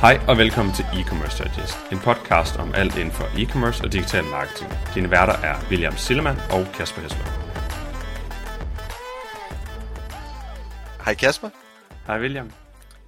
Hej 0.00 0.16
og 0.28 0.38
velkommen 0.38 0.74
til 0.74 0.84
E-Commerce 0.84 1.36
Digest, 1.44 1.92
en 1.92 1.98
podcast 1.98 2.56
om 2.56 2.74
alt 2.74 2.98
inden 2.98 3.14
for 3.18 3.24
e-commerce 3.24 3.84
og 3.84 3.92
digital 3.92 4.24
marketing. 4.24 4.70
Dine 4.94 5.10
værter 5.10 5.36
er 5.48 5.54
William 5.70 5.96
Sillemann 5.96 6.38
og 6.56 6.62
Kasper 6.76 7.00
Hesler. 7.02 7.26
Hej 11.04 11.14
Kasper. 11.14 11.50
Hej 12.06 12.20
William. 12.20 12.50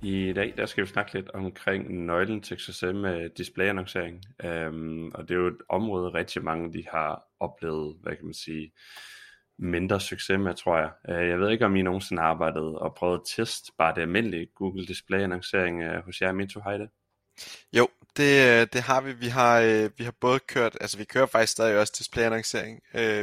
I 0.02 0.32
dag 0.32 0.54
der 0.56 0.66
skal 0.66 0.84
vi 0.84 0.88
snakke 0.88 1.14
lidt 1.14 1.30
omkring 1.30 2.04
nøglen 2.06 2.40
til 2.40 2.58
succes 2.58 2.94
med 2.94 3.30
displayannoncering. 3.38 4.16
Um, 4.44 5.12
og 5.14 5.28
det 5.28 5.34
er 5.34 5.38
jo 5.38 5.46
et 5.46 5.62
område, 5.68 6.14
rigtig 6.14 6.44
mange 6.44 6.72
de 6.72 6.84
har 6.90 7.22
oplevet, 7.40 7.96
hvad 8.02 8.16
kan 8.16 8.24
man 8.24 8.34
sige, 8.34 8.72
mindre 9.60 10.00
succes 10.00 10.38
med, 10.38 10.54
tror 10.54 10.78
jeg. 10.78 10.90
Øh, 11.08 11.28
jeg 11.28 11.40
ved 11.40 11.50
ikke, 11.50 11.64
om 11.64 11.76
I 11.76 11.82
nogensinde 11.82 12.22
har 12.22 12.28
arbejdet 12.28 12.78
og 12.78 12.94
prøvet 12.94 13.18
at 13.18 13.24
teste 13.36 13.72
bare 13.78 13.94
det 13.94 14.00
almindelige 14.00 14.46
Google 14.54 14.86
Display 14.86 15.18
annoncering 15.18 15.82
øh, 15.82 16.04
hos 16.04 16.20
jer, 16.22 16.32
Mito, 16.32 16.60
har 16.60 16.72
I 16.72 16.78
det? 16.78 16.88
Jo, 17.72 17.88
det, 18.16 18.60
øh, 18.60 18.66
det 18.72 18.80
har 18.80 19.00
vi. 19.00 19.12
Vi 19.12 19.26
har, 19.26 19.88
vi 19.98 20.04
har 20.04 20.14
både 20.20 20.38
kørt, 20.38 20.76
altså 20.80 20.98
vi 20.98 21.04
kører 21.04 21.26
faktisk 21.26 21.52
stadig 21.52 21.78
også 21.78 21.94
display 21.98 22.24
annoncering. 22.24 22.80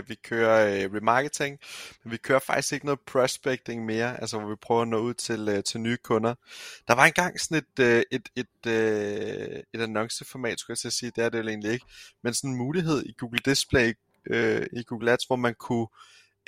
Vi 0.08 0.16
kører 0.16 0.88
remarketing, 0.96 1.60
men 2.04 2.12
vi 2.12 2.18
kører 2.18 2.40
faktisk 2.40 2.74
ikke 2.74 2.86
noget 2.86 3.00
prospecting 3.00 3.86
mere, 3.86 4.22
altså 4.22 4.40
hvor 4.40 4.50
vi 4.50 4.56
prøver 4.56 4.82
at 4.82 4.88
nå 4.88 4.98
ud 4.98 5.14
til, 5.14 5.64
til 5.64 5.80
nye 5.80 5.98
kunder. 5.98 6.36
Der 6.88 6.96
var 6.96 7.06
engang 7.06 7.40
sådan 7.40 7.64
et, 7.78 8.06
et, 8.12 8.30
et, 8.36 8.48
et, 8.66 9.64
et 9.74 9.82
annonceformat, 9.82 10.60
skulle 10.60 10.76
jeg 10.76 10.78
til 10.78 10.88
at 10.88 10.94
sige, 10.94 11.12
det 11.16 11.24
er 11.24 11.30
det 11.30 11.44
jo 11.44 11.48
egentlig 11.48 11.72
ikke, 11.72 11.86
men 12.24 12.34
sådan 12.34 12.50
en 12.50 12.58
mulighed 12.58 13.04
i 13.06 13.14
Google 13.18 13.40
Display, 13.46 13.94
i 14.74 14.84
Google 14.88 15.12
Ads, 15.12 15.26
hvor 15.26 15.36
man 15.36 15.56
kunne 15.56 15.88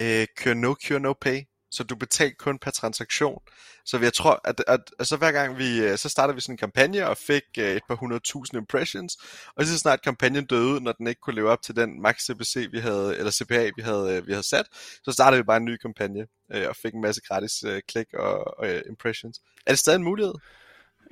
øh, 0.02 0.28
køre 0.38 0.56
no 0.56 0.76
cure 0.86 1.00
no 1.00 1.14
pay, 1.14 1.42
så 1.72 1.84
du 1.84 1.96
betalte 1.96 2.36
kun 2.36 2.60
per 2.60 2.72
transaktion. 2.72 3.42
Så 3.86 4.00
jeg 4.00 4.14
tror, 4.14 4.42
at, 4.44 4.64
at, 4.68 4.80
at 5.00 5.08
så 5.08 5.18
hver 5.18 5.32
gang 5.32 5.58
vi, 5.58 5.80
øh, 5.80 5.98
så 5.98 6.10
startede 6.10 6.36
vi 6.36 6.42
sådan 6.42 6.54
en 6.54 6.58
kampagne 6.58 7.08
og 7.08 7.18
fik 7.18 7.44
øh, 7.60 7.76
et 7.76 7.84
par 7.88 7.96
hundredtusind 7.96 8.58
impressions, 8.58 9.18
og 9.56 9.66
så 9.66 9.78
snart 9.78 10.02
kampagnen 10.02 10.46
døde 10.46 10.68
ud, 10.68 10.80
når 10.80 10.92
den 10.92 11.08
ikke 11.08 11.22
kunne 11.22 11.36
leve 11.36 11.50
op 11.50 11.62
til 11.62 11.76
den 11.76 12.02
max 12.02 12.22
CPC, 12.22 12.68
vi 12.72 12.80
havde, 12.80 13.18
eller 13.18 13.32
CPA, 13.32 13.72
vi 13.76 13.82
havde, 13.82 14.18
øh, 14.18 14.28
vi 14.28 14.32
havde 14.32 14.48
sat, 14.48 14.66
så 15.04 15.12
startede 15.12 15.42
vi 15.42 15.44
bare 15.44 15.58
en 15.58 15.66
ny 15.66 15.78
kampagne 15.78 16.28
øh, 16.54 16.70
og 16.70 16.76
fik 16.76 16.94
en 16.94 17.02
masse 17.02 17.22
gratis 17.22 17.64
øh, 17.64 17.82
klik 17.88 18.14
og, 18.14 18.60
og 18.60 18.68
impressions. 18.90 19.40
Er 19.66 19.72
det 19.72 19.80
stadig 19.80 19.98
en 19.98 20.04
mulighed? 20.04 20.34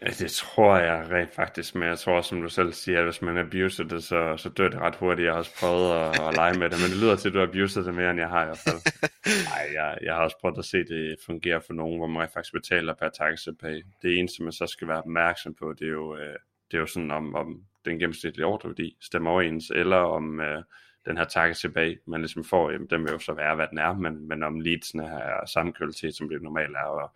Ja, 0.02 0.08
det 0.08 0.32
tror 0.32 0.78
jeg 0.78 1.12
rent 1.12 1.36
faktisk, 1.36 1.76
men 1.76 1.88
jeg 1.88 2.00
tror, 2.00 2.22
som 2.22 2.42
du 2.42 2.50
selv 2.50 2.74
siger, 2.74 3.00
at 3.00 3.04
hvis 3.04 3.22
man 3.22 3.38
abuser 3.38 3.84
det, 3.84 4.04
så, 4.04 4.38
så 4.38 4.50
dør 4.50 4.70
det 4.70 4.80
ret 4.80 4.96
hurtigt. 4.96 5.26
Jeg 5.26 5.34
har 5.34 5.38
også 5.38 5.56
prøvet 5.60 5.92
at, 5.94 6.28
at 6.28 6.36
lege 6.36 6.60
med 6.60 6.70
det, 6.70 6.78
men 6.82 6.92
det 6.92 6.98
lyder 6.98 7.16
til, 7.16 7.28
at 7.28 7.34
du 7.34 7.40
har 7.40 7.48
abuset 7.48 7.86
det 7.86 7.94
mere, 7.94 8.10
end 8.12 8.20
jeg 8.20 8.30
har 8.30 8.44
i 8.44 8.46
hvert 8.46 8.58
fald. 8.68 9.10
Nej, 9.52 9.66
jeg, 9.74 9.98
jeg 10.02 10.14
har 10.14 10.24
også 10.24 10.38
prøvet 10.42 10.58
at 10.58 10.66
se 10.66 10.78
det 10.78 11.18
fungere 11.26 11.62
for 11.62 11.74
nogen, 11.74 11.98
hvor 11.98 12.08
man 12.08 12.30
faktisk 12.34 12.54
betaler 12.54 12.94
per 12.94 13.10
taxipay. 13.10 13.86
Det 14.02 14.20
eneste, 14.20 14.44
man 14.44 14.52
så 14.52 14.68
skal 14.68 14.88
være 14.88 14.98
opmærksom 14.98 15.54
på, 15.54 15.74
det 15.80 15.88
er 15.88 15.92
jo, 15.92 16.16
øh, 16.16 16.36
det 16.72 16.78
er 16.78 16.82
jo 16.82 16.86
sådan, 16.88 17.12
om, 17.12 17.36
om 17.36 17.62
den 17.86 18.00
gennemsnitlige 18.00 18.46
ordreværdi 18.46 18.98
stemmer 19.02 19.32
overens, 19.32 19.72
eller 19.76 19.98
om 19.98 20.40
øh, 20.40 20.64
den 21.06 21.18
her 21.18 21.26
taxipay, 21.26 22.00
man 22.08 22.22
ligesom 22.22 22.44
får, 22.44 22.72
jamen, 22.72 22.88
den 22.90 23.04
vil 23.04 23.12
jo 23.12 23.20
så 23.20 23.34
være, 23.34 23.56
hvad 23.56 23.68
den 23.68 23.78
er, 23.78 23.94
men, 23.94 24.28
men 24.28 24.44
om 24.44 24.60
leadsene 24.60 25.06
er 25.06 25.46
samme 25.46 25.74
kvalitet, 25.74 26.16
som 26.16 26.30
det 26.30 26.42
normalt 26.42 26.76
er, 26.76 26.90
og 27.04 27.12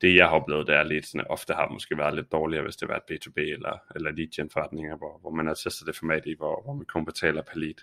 det 0.00 0.16
jeg 0.16 0.28
har 0.28 0.40
oplevet, 0.40 0.66
det 0.66 0.74
er 0.74 0.82
lidt 0.82 1.06
sådan, 1.06 1.26
ofte 1.30 1.54
har 1.54 1.68
måske 1.68 1.98
været 1.98 2.14
lidt 2.14 2.32
dårligere, 2.32 2.64
hvis 2.64 2.76
det 2.76 2.88
var 2.88 2.96
et 2.96 3.10
B2B 3.10 3.40
eller, 3.40 3.78
eller 3.94 4.10
lead 4.10 4.28
gen 4.36 4.50
forretninger, 4.50 4.96
hvor, 4.96 5.18
hvor 5.20 5.30
man 5.30 5.46
har 5.46 5.54
testet 5.54 5.86
det 5.86 5.96
format 5.96 6.26
i, 6.26 6.34
hvor, 6.36 6.62
hvor 6.64 6.74
man 6.74 6.86
kun 6.86 7.04
betaler 7.04 7.42
per 7.42 7.58
lead. 7.58 7.80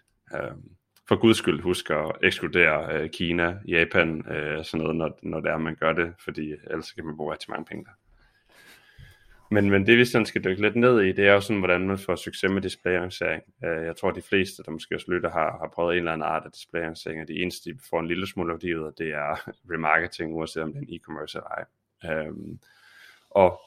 Um, 0.52 0.72
for 1.08 1.16
guds 1.16 1.38
skyld 1.38 1.62
husk 1.62 1.90
at 1.90 2.12
ekskludere 2.24 2.94
øh, 2.94 3.10
Kina, 3.10 3.58
Japan, 3.68 4.32
øh, 4.32 4.66
sådan 4.66 4.84
noget, 4.84 4.96
når, 4.96 5.20
når 5.24 5.40
det 5.40 5.52
er, 5.52 5.58
man 5.58 5.76
gør 5.76 5.94
det, 5.94 6.14
fordi 6.20 6.52
ellers 6.52 6.92
kan 6.92 7.06
man 7.06 7.18
bruge 7.18 7.32
rigtig 7.34 7.52
mange 7.52 7.66
penge 7.66 7.86
der. 7.86 7.92
Men, 9.52 9.70
men 9.70 9.88
det 9.88 9.98
vi 9.98 10.06
sådan 10.06 10.26
skal 10.26 10.44
dykke 10.44 10.62
lidt 10.62 10.76
ned 10.76 11.02
i, 11.02 11.12
det 11.12 11.28
er 11.28 11.34
jo 11.34 11.42
sådan, 11.42 11.60
hvordan 11.60 11.88
man 11.88 11.98
får 11.98 12.16
succes 12.16 12.52
med 12.52 12.62
displayannoncering. 12.62 13.44
Øh, 13.66 13.86
jeg 13.86 13.96
tror, 13.96 14.12
de 14.12 14.22
fleste, 14.22 14.64
der 14.64 14.72
måske 14.72 14.96
også 14.96 15.12
lytter, 15.12 15.30
har, 15.30 15.58
har 15.62 15.72
prøvet 15.76 15.94
en 15.94 15.98
eller 15.98 16.12
anden 16.12 16.28
art 16.28 16.46
af 16.46 16.52
displayannoncering, 16.52 17.22
og 17.22 17.28
de 17.28 17.42
eneste, 17.42 17.70
de 17.70 17.80
får 17.90 18.00
en 18.00 18.08
lille 18.08 18.28
smule 18.28 18.54
af 18.54 18.60
det, 18.60 18.94
det 18.98 19.08
er 19.08 19.50
remarketing, 19.74 20.36
uanset 20.36 20.64
om 20.64 20.74
det 20.74 20.78
er 20.78 20.86
en 20.88 21.00
e-commerce 21.00 21.38
eller 21.38 21.50
ej. 21.50 21.66
Øhm, 22.06 22.60
og 23.30 23.62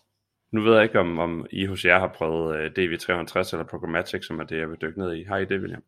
nu 0.51 0.61
ved 0.63 0.75
jeg 0.75 0.83
ikke, 0.83 1.01
om, 1.01 1.19
om 1.19 1.47
I 1.51 1.67
hos 1.67 1.85
jer 1.85 1.99
har 1.99 2.09
prøvet 2.09 2.57
øh, 2.57 2.67
DV360 2.67 3.53
eller 3.53 3.67
Programmatic, 3.71 4.27
som 4.27 4.41
er 4.41 4.45
det, 4.45 4.59
jeg 4.59 4.71
vil 4.71 4.79
dykke 4.83 4.99
ned 4.99 5.15
i. 5.15 5.25
Har 5.25 5.37
I 5.37 5.45
det, 5.45 5.61
William? 5.61 5.83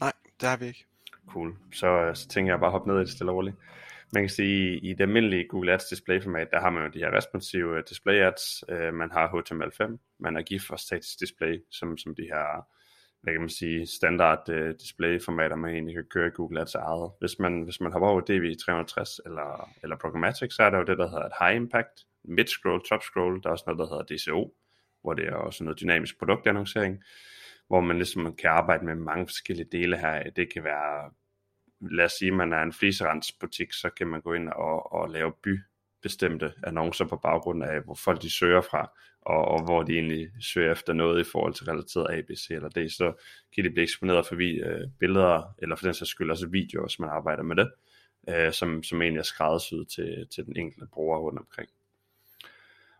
Nej, 0.00 0.12
det 0.40 0.48
har 0.48 0.56
vi 0.56 0.66
ikke. 0.66 0.84
Cool. 1.28 1.56
Så, 1.72 2.10
så 2.14 2.28
tænker 2.28 2.52
jeg 2.52 2.60
bare 2.60 2.68
at 2.68 2.72
hoppe 2.72 2.88
ned 2.88 2.96
i 2.96 3.00
det 3.00 3.10
stille 3.10 3.32
og 3.32 3.36
roligt. 3.36 3.56
Man 4.12 4.22
kan 4.22 4.30
sige, 4.30 4.78
i 4.78 4.92
det 4.92 5.00
almindelige 5.00 5.48
Google 5.48 5.72
Ads 5.72 5.84
display 5.84 6.22
format, 6.22 6.48
der 6.50 6.60
har 6.60 6.70
man 6.70 6.82
jo 6.84 6.88
de 6.88 6.98
her 6.98 7.16
responsive 7.16 7.82
display 7.82 8.20
ads. 8.20 8.64
Uh, 8.68 8.94
man 8.94 9.10
har 9.10 9.28
HTML5, 9.28 9.96
man 10.18 10.34
har 10.34 10.42
GIF 10.42 10.70
og 10.70 10.80
statisk 10.80 11.20
display, 11.20 11.64
som, 11.70 11.98
som 11.98 12.14
de 12.14 12.22
her 12.22 12.66
hvad 13.26 13.34
kan 13.34 13.40
man 13.40 13.48
sige, 13.48 13.86
standard 13.86 14.48
øh, 14.48 14.68
uh, 14.68 14.74
display 14.80 15.20
formater, 15.20 15.56
man 15.56 15.74
egentlig 15.74 15.94
kan 15.94 16.04
køre 16.04 16.30
Google 16.30 16.60
Ads 16.60 16.74
eget. 16.74 17.10
Hvis 17.20 17.38
man, 17.38 17.62
hvis 17.62 17.80
man 17.80 17.92
hopper 17.92 18.08
over 18.08 18.20
DV360 18.20 19.18
eller, 19.26 19.70
eller 19.82 19.96
Programmatic, 19.96 20.54
så 20.54 20.62
er 20.62 20.70
der 20.70 20.78
jo 20.78 20.84
det, 20.84 20.98
der 20.98 21.08
hedder 21.08 21.24
et 21.24 21.32
High 21.40 21.56
Impact, 21.56 21.94
Mid 22.24 22.46
Scroll, 22.46 22.82
Top 22.88 23.02
Scroll, 23.02 23.42
der 23.42 23.48
er 23.48 23.52
også 23.52 23.64
noget, 23.66 23.78
der 23.78 23.86
hedder 23.86 24.16
DCO, 24.16 24.54
hvor 25.02 25.14
det 25.14 25.26
er 25.28 25.34
også 25.34 25.64
noget 25.64 25.80
dynamisk 25.80 26.18
produktannoncering, 26.18 27.02
hvor 27.68 27.80
man 27.80 27.96
ligesom 27.96 28.36
kan 28.36 28.50
arbejde 28.50 28.84
med 28.84 28.94
mange 28.94 29.26
forskellige 29.26 29.68
dele 29.72 29.98
her. 29.98 30.30
Det 30.30 30.52
kan 30.52 30.64
være, 30.64 31.10
lad 31.80 32.04
os 32.04 32.12
sige, 32.12 32.30
man 32.30 32.52
er 32.52 32.62
en 32.62 32.72
fliserendsbutik, 32.72 33.72
så 33.72 33.90
kan 33.90 34.06
man 34.06 34.20
gå 34.20 34.32
ind 34.32 34.48
og, 34.48 34.92
og 34.92 35.10
lave 35.10 35.32
by 35.42 35.60
bestemte 36.06 36.52
annoncer 36.64 37.04
på 37.04 37.16
baggrund 37.16 37.64
af, 37.64 37.80
hvor 37.84 37.94
folk 37.94 38.22
de 38.22 38.30
søger 38.30 38.60
fra, 38.60 38.90
og, 39.20 39.44
og 39.44 39.64
hvor 39.64 39.82
de 39.82 39.92
egentlig 39.92 40.28
søger 40.40 40.72
efter 40.72 40.92
noget 40.92 41.20
i 41.20 41.30
forhold 41.32 41.54
til 41.54 41.66
relateret 41.66 42.06
A, 42.10 42.20
B, 42.20 42.30
C 42.36 42.50
eller 42.50 42.68
D, 42.68 42.88
så 42.90 43.12
kan 43.54 43.64
de 43.64 43.70
blive 43.70 43.82
eksponeret 43.82 44.26
for 44.26 44.36
vi, 44.36 44.50
øh, 44.60 44.88
billeder, 45.00 45.54
eller 45.58 45.76
for 45.76 45.86
den 45.86 45.94
sags 45.94 46.10
skyld 46.10 46.30
også 46.30 46.48
videoer, 46.48 46.86
hvis 46.86 46.98
man 46.98 47.10
arbejder 47.10 47.42
med 47.42 47.56
det, 47.56 47.70
øh, 48.28 48.52
som, 48.52 48.82
som 48.82 49.02
egentlig 49.02 49.18
er 49.18 49.32
skræddersyet 49.32 49.88
til, 49.88 50.26
til 50.34 50.44
den 50.46 50.56
enkelte 50.56 50.86
bruger 50.92 51.18
rundt 51.18 51.38
omkring. 51.38 51.68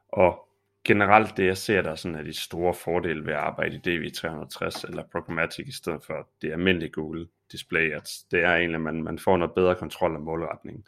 Og 0.09 0.49
generelt 0.85 1.37
det 1.37 1.47
jeg 1.47 1.57
ser 1.57 1.83
der 1.83 1.95
sådan 1.95 2.17
er 2.17 2.23
de 2.23 2.41
store 2.41 2.75
fordele 2.75 3.27
ved 3.27 3.33
at 3.33 3.39
arbejde 3.39 3.77
i 3.77 3.81
DV360 3.87 4.89
eller 4.89 5.03
Programmatic 5.13 5.69
i 5.69 5.73
stedet 5.73 6.03
for 6.07 6.29
det 6.43 6.53
almindelige 6.53 6.93
Google 6.93 7.27
Display 7.53 7.93
Ads, 7.93 8.25
det 8.31 8.45
er 8.45 8.55
egentlig, 8.57 8.75
at 8.75 8.81
man, 8.81 9.03
man 9.03 9.19
får 9.19 9.37
noget 9.37 9.55
bedre 9.55 9.75
kontrol 9.75 10.15
af 10.15 10.21
målretningen. 10.21 10.85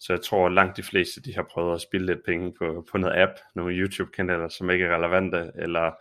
Så 0.00 0.12
jeg 0.12 0.22
tror, 0.22 0.46
at 0.46 0.52
langt 0.52 0.76
de 0.76 0.82
fleste 0.82 1.22
de 1.22 1.34
har 1.34 1.42
prøvet 1.42 1.74
at 1.74 1.80
spille 1.80 2.06
lidt 2.06 2.24
penge 2.24 2.52
på, 2.58 2.86
på 2.90 2.98
noget 2.98 3.16
app, 3.16 3.32
nogle 3.54 3.74
YouTube-kanaler, 3.74 4.48
som 4.48 4.70
ikke 4.70 4.84
er 4.84 4.96
relevante, 4.96 5.52
eller, 5.54 5.92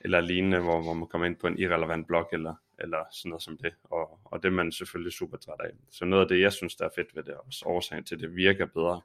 eller 0.00 0.20
lignende, 0.20 0.60
hvor, 0.60 0.82
hvor 0.82 0.94
man 0.94 1.08
kommer 1.08 1.26
ind 1.26 1.36
på 1.36 1.46
en 1.46 1.58
irrelevant 1.58 2.06
blog, 2.06 2.28
eller, 2.32 2.54
eller 2.78 3.04
sådan 3.12 3.28
noget 3.28 3.42
som 3.42 3.58
det. 3.58 3.74
Og, 3.84 4.18
og 4.24 4.42
det 4.42 4.48
er 4.48 4.52
man 4.52 4.72
selvfølgelig 4.72 5.12
super 5.12 5.36
træt 5.36 5.60
af. 5.60 5.70
Så 5.90 6.04
noget 6.04 6.22
af 6.22 6.28
det, 6.28 6.40
jeg 6.40 6.52
synes, 6.52 6.76
der 6.76 6.84
er 6.84 6.90
fedt 6.96 7.16
ved 7.16 7.22
det, 7.22 7.34
og 7.34 7.46
også 7.46 7.64
årsagen 7.66 8.04
til, 8.04 8.14
at 8.14 8.20
det 8.20 8.36
virker 8.36 8.66
bedre, 8.66 9.00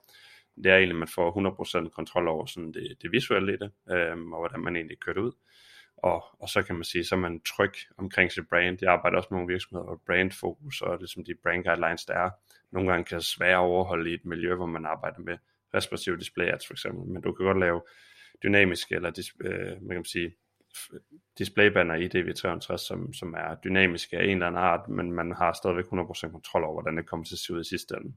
det 0.56 0.66
er 0.66 0.76
egentlig, 0.76 0.96
at 0.96 1.00
man 1.00 1.08
får 1.08 1.86
100% 1.86 1.90
kontrol 1.90 2.28
over 2.28 2.46
sådan 2.46 2.74
det, 2.74 2.98
det 3.02 3.12
visuelle 3.12 3.54
i 3.54 3.58
det, 3.58 3.72
øhm, 3.92 4.34
og 4.34 4.40
hvordan 4.40 4.60
man 4.60 4.76
egentlig 4.76 5.00
kører 5.00 5.14
det 5.14 5.22
ud. 5.22 5.32
Og, 6.04 6.24
og 6.40 6.50
så 6.50 6.64
kan 6.64 6.76
man 6.76 6.84
sige, 6.84 7.06
så 7.06 7.16
er 7.16 7.20
man 7.20 7.42
tryg 7.42 7.74
omkring 7.98 8.32
sit 8.32 8.50
brand. 8.50 8.78
Jeg 8.82 8.94
arbejder 8.94 9.18
også 9.18 9.28
med 9.32 9.38
nogle 9.38 9.54
virksomheder, 9.54 9.86
hvor 9.86 10.02
brandfokus 10.06 10.82
og 10.82 11.00
det 11.00 11.10
som 11.10 11.24
de 11.26 11.36
brand 11.44 11.64
guidelines, 11.64 12.06
der 12.06 12.14
er, 12.14 12.30
nogle 12.72 12.90
gange 12.92 13.06
kan 13.06 13.22
svære 13.22 13.54
at 13.54 13.58
overholde 13.58 14.12
i 14.12 14.14
et 14.14 14.26
miljø, 14.26 14.56
hvor 14.56 14.66
man 14.66 14.86
arbejder 14.86 15.20
med 15.20 15.38
responsive 15.74 16.18
display 16.18 16.46
ads 16.46 16.68
for 16.68 16.74
eksempel. 16.74 17.14
Men 17.14 17.22
du 17.22 17.34
kan 17.34 17.46
godt 17.46 17.60
lave 17.60 17.82
dynamiske, 18.44 18.96
eller 18.96 19.10
dis, 19.10 19.34
øh, 19.40 19.82
man 19.82 19.98
kan 19.98 20.06
sige, 20.06 20.36
displaybanner 21.38 21.96
i 21.96 22.08
DV360, 22.08 22.78
som, 22.78 23.14
som 23.14 23.34
er 23.38 23.56
dynamiske 23.64 24.18
af 24.18 24.24
en 24.24 24.30
eller 24.30 24.48
anden 24.48 24.62
art, 24.62 24.90
men 24.90 25.12
man 25.12 25.32
har 25.32 25.54
stadigvæk 25.54 25.86
100% 25.86 26.32
kontrol 26.32 26.64
over, 26.64 26.74
hvordan 26.74 26.98
det 26.98 27.06
kommer 27.06 27.26
til 27.26 27.36
at 27.36 27.40
se 27.40 27.54
ud 27.54 27.62
i 27.62 27.70
sidste 27.70 27.96
ende. 27.96 28.14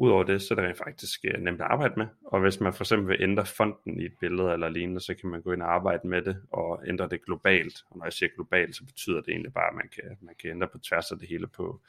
Udover 0.00 0.22
det, 0.22 0.42
så 0.42 0.54
er 0.54 0.56
det 0.56 0.64
rent 0.64 0.78
faktisk 0.78 1.24
øh, 1.24 1.40
nemt 1.40 1.60
at 1.60 1.66
arbejde 1.66 1.94
med, 1.96 2.06
og 2.24 2.40
hvis 2.40 2.60
man 2.60 2.74
for 2.74 2.84
eksempel 2.84 3.08
vil 3.08 3.22
ændre 3.22 3.46
fonten 3.46 4.00
i 4.00 4.04
et 4.04 4.12
billede 4.20 4.52
eller 4.52 4.68
lignende, 4.68 5.00
så 5.00 5.14
kan 5.14 5.28
man 5.28 5.42
gå 5.42 5.52
ind 5.52 5.62
og 5.62 5.74
arbejde 5.74 6.08
med 6.08 6.22
det 6.22 6.42
og 6.52 6.82
ændre 6.86 7.08
det 7.08 7.24
globalt. 7.24 7.84
Og 7.90 7.98
når 7.98 8.06
jeg 8.06 8.12
siger 8.12 8.28
globalt, 8.34 8.76
så 8.76 8.84
betyder 8.84 9.20
det 9.20 9.28
egentlig 9.28 9.52
bare, 9.52 9.68
at 9.68 9.74
man 9.74 9.88
kan, 9.94 10.04
man 10.20 10.34
kan 10.40 10.50
ændre 10.50 10.68
på 10.68 10.78
tværs 10.78 11.12
af 11.12 11.18
det 11.18 11.28
hele 11.28 11.46
på, 11.46 11.80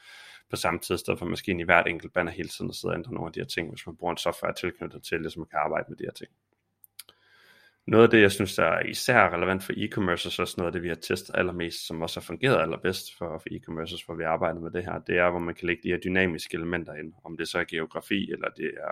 på 0.49 0.55
samme 0.55 0.79
tid, 0.79 0.95
i 0.95 0.97
stedet 0.97 1.19
for 1.19 1.25
måske 1.25 1.51
i 1.59 1.63
hvert 1.63 1.87
enkelt 1.87 2.13
banner 2.13 2.31
hele 2.31 2.49
tiden 2.49 2.69
og 2.69 2.75
sidde 2.75 2.91
og 2.91 2.97
ændre 2.97 3.13
nogle 3.13 3.27
af 3.27 3.33
de 3.33 3.39
her 3.39 3.47
ting, 3.47 3.69
hvis 3.69 3.85
man 3.85 3.95
bruger 3.95 4.11
en 4.11 4.17
software 4.17 4.53
tilknyttet 4.53 5.03
til 5.03 5.23
det, 5.23 5.31
så 5.31 5.39
man 5.39 5.47
kan 5.47 5.59
arbejde 5.59 5.85
med 5.89 5.97
de 5.97 6.03
her 6.03 6.11
ting. 6.11 6.31
Noget 7.89 8.03
af 8.03 8.09
det, 8.09 8.21
jeg 8.21 8.31
synes, 8.31 8.55
der 8.55 8.63
er 8.63 8.85
især 8.85 9.29
relevant 9.29 9.63
for 9.63 9.73
e-commerce, 9.73 10.27
og 10.27 10.31
så 10.31 10.41
også 10.41 10.55
noget 10.57 10.67
af 10.67 10.73
det, 10.73 10.83
vi 10.83 10.87
har 10.87 10.95
testet 10.95 11.35
allermest, 11.37 11.87
som 11.87 12.01
også 12.01 12.19
har 12.19 12.25
fungeret 12.25 12.61
allerbedst 12.61 13.17
for, 13.17 13.37
for 13.37 13.49
e-commerce, 13.51 14.05
hvor 14.05 14.15
vi 14.15 14.23
arbejder 14.23 14.59
med 14.59 14.71
det 14.71 14.83
her, 14.83 14.99
det 14.99 15.17
er, 15.17 15.29
hvor 15.29 15.39
man 15.39 15.55
kan 15.55 15.67
lægge 15.67 15.83
de 15.83 15.89
her 15.89 15.97
dynamiske 15.97 16.55
elementer 16.55 16.93
ind, 16.93 17.13
om 17.23 17.37
det 17.37 17.47
så 17.47 17.59
er 17.59 17.63
geografi, 17.63 18.31
eller 18.31 18.49
det 18.49 18.71
er 18.77 18.91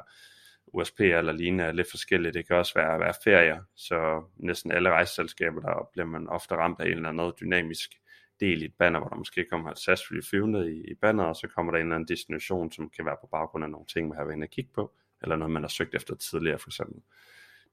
USP 0.68 1.00
eller 1.00 1.32
lignende, 1.32 1.64
er 1.64 1.72
lidt 1.72 1.90
forskelligt. 1.90 2.34
Det 2.34 2.48
kan 2.48 2.56
også 2.56 2.74
være, 2.76 3.00
være 3.00 3.14
ferier, 3.24 3.62
så 3.76 4.24
næsten 4.38 4.72
alle 4.72 4.90
rejseselskaber, 4.90 5.62
der 5.62 5.90
bliver 5.94 6.06
man 6.06 6.28
ofte 6.28 6.56
ramt 6.56 6.80
af 6.80 6.86
en 6.86 6.92
eller 6.92 7.10
anden 7.10 7.34
dynamisk 7.42 7.90
del 8.40 8.62
i 8.62 8.66
et 8.66 8.74
banner, 8.80 9.00
hvor 9.00 9.10
der 9.10 9.16
måske 9.16 9.46
kommer 9.52 9.72
et 9.72 9.80
SAS-fly 9.80 10.22
flyvende 10.30 10.72
i, 10.76 10.92
i 10.92 10.94
banner, 11.02 11.24
og 11.24 11.36
så 11.36 11.48
kommer 11.48 11.72
der 11.72 11.80
en 11.80 11.86
eller 11.86 11.96
anden 11.96 12.08
destination, 12.08 12.72
som 12.72 12.90
kan 12.90 13.06
være 13.06 13.18
på 13.22 13.28
baggrund 13.32 13.64
af 13.64 13.70
nogle 13.70 13.86
ting, 13.86 14.08
man 14.08 14.18
har 14.18 14.24
været 14.24 14.36
inde 14.36 14.46
og 14.46 14.50
kigge 14.50 14.72
på, 14.76 14.94
eller 15.22 15.36
noget, 15.36 15.52
man 15.52 15.64
har 15.64 15.70
søgt 15.70 15.96
efter 15.96 16.16
tidligere 16.16 16.60
for 16.60 16.70
eksempel 16.70 17.02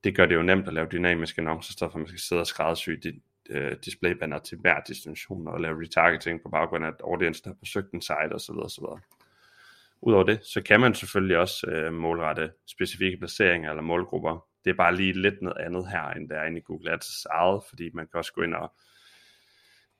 det 0.04 0.16
gør 0.16 0.26
det 0.26 0.34
jo 0.34 0.42
nemt 0.42 0.68
at 0.68 0.74
lave 0.74 0.88
dynamiske 0.92 1.40
annoncer, 1.40 1.70
i 1.70 1.72
stedet 1.72 1.92
for 1.92 1.98
at 1.98 2.00
man 2.00 2.08
skal 2.08 2.20
sidde 2.20 2.40
og 2.40 2.46
skræddersy 2.46 2.90
dit 2.90 3.22
øh, 3.50 3.76
displaybanner 3.84 4.38
til 4.38 4.58
hver 4.58 4.80
destination 4.80 5.48
og 5.48 5.60
lave 5.60 5.80
retargeting 5.82 6.42
på 6.42 6.48
baggrund 6.48 6.84
af, 6.84 6.88
at 6.88 7.00
audience 7.04 7.42
har 7.46 7.54
besøgt 7.54 7.92
en 7.92 8.02
site 8.02 8.32
osv. 8.32 8.54
osv. 8.54 8.84
Udover 10.00 10.24
det, 10.24 10.40
så 10.44 10.62
kan 10.62 10.80
man 10.80 10.94
selvfølgelig 10.94 11.38
også 11.38 11.66
øh, 11.66 11.92
målrette 11.92 12.50
specifikke 12.66 13.16
placeringer 13.16 13.70
eller 13.70 13.82
målgrupper. 13.82 14.46
Det 14.64 14.70
er 14.70 14.74
bare 14.74 14.96
lige 14.96 15.12
lidt 15.12 15.42
noget 15.42 15.58
andet 15.58 15.88
her, 15.88 16.10
end 16.10 16.28
der 16.28 16.36
er 16.36 16.46
inde 16.46 16.58
i 16.58 16.62
Google 16.62 16.92
Ads 16.92 17.26
eget, 17.30 17.62
fordi 17.68 17.90
man 17.94 18.06
kan 18.06 18.18
også 18.18 18.32
gå 18.32 18.42
ind 18.42 18.54
og 18.54 18.72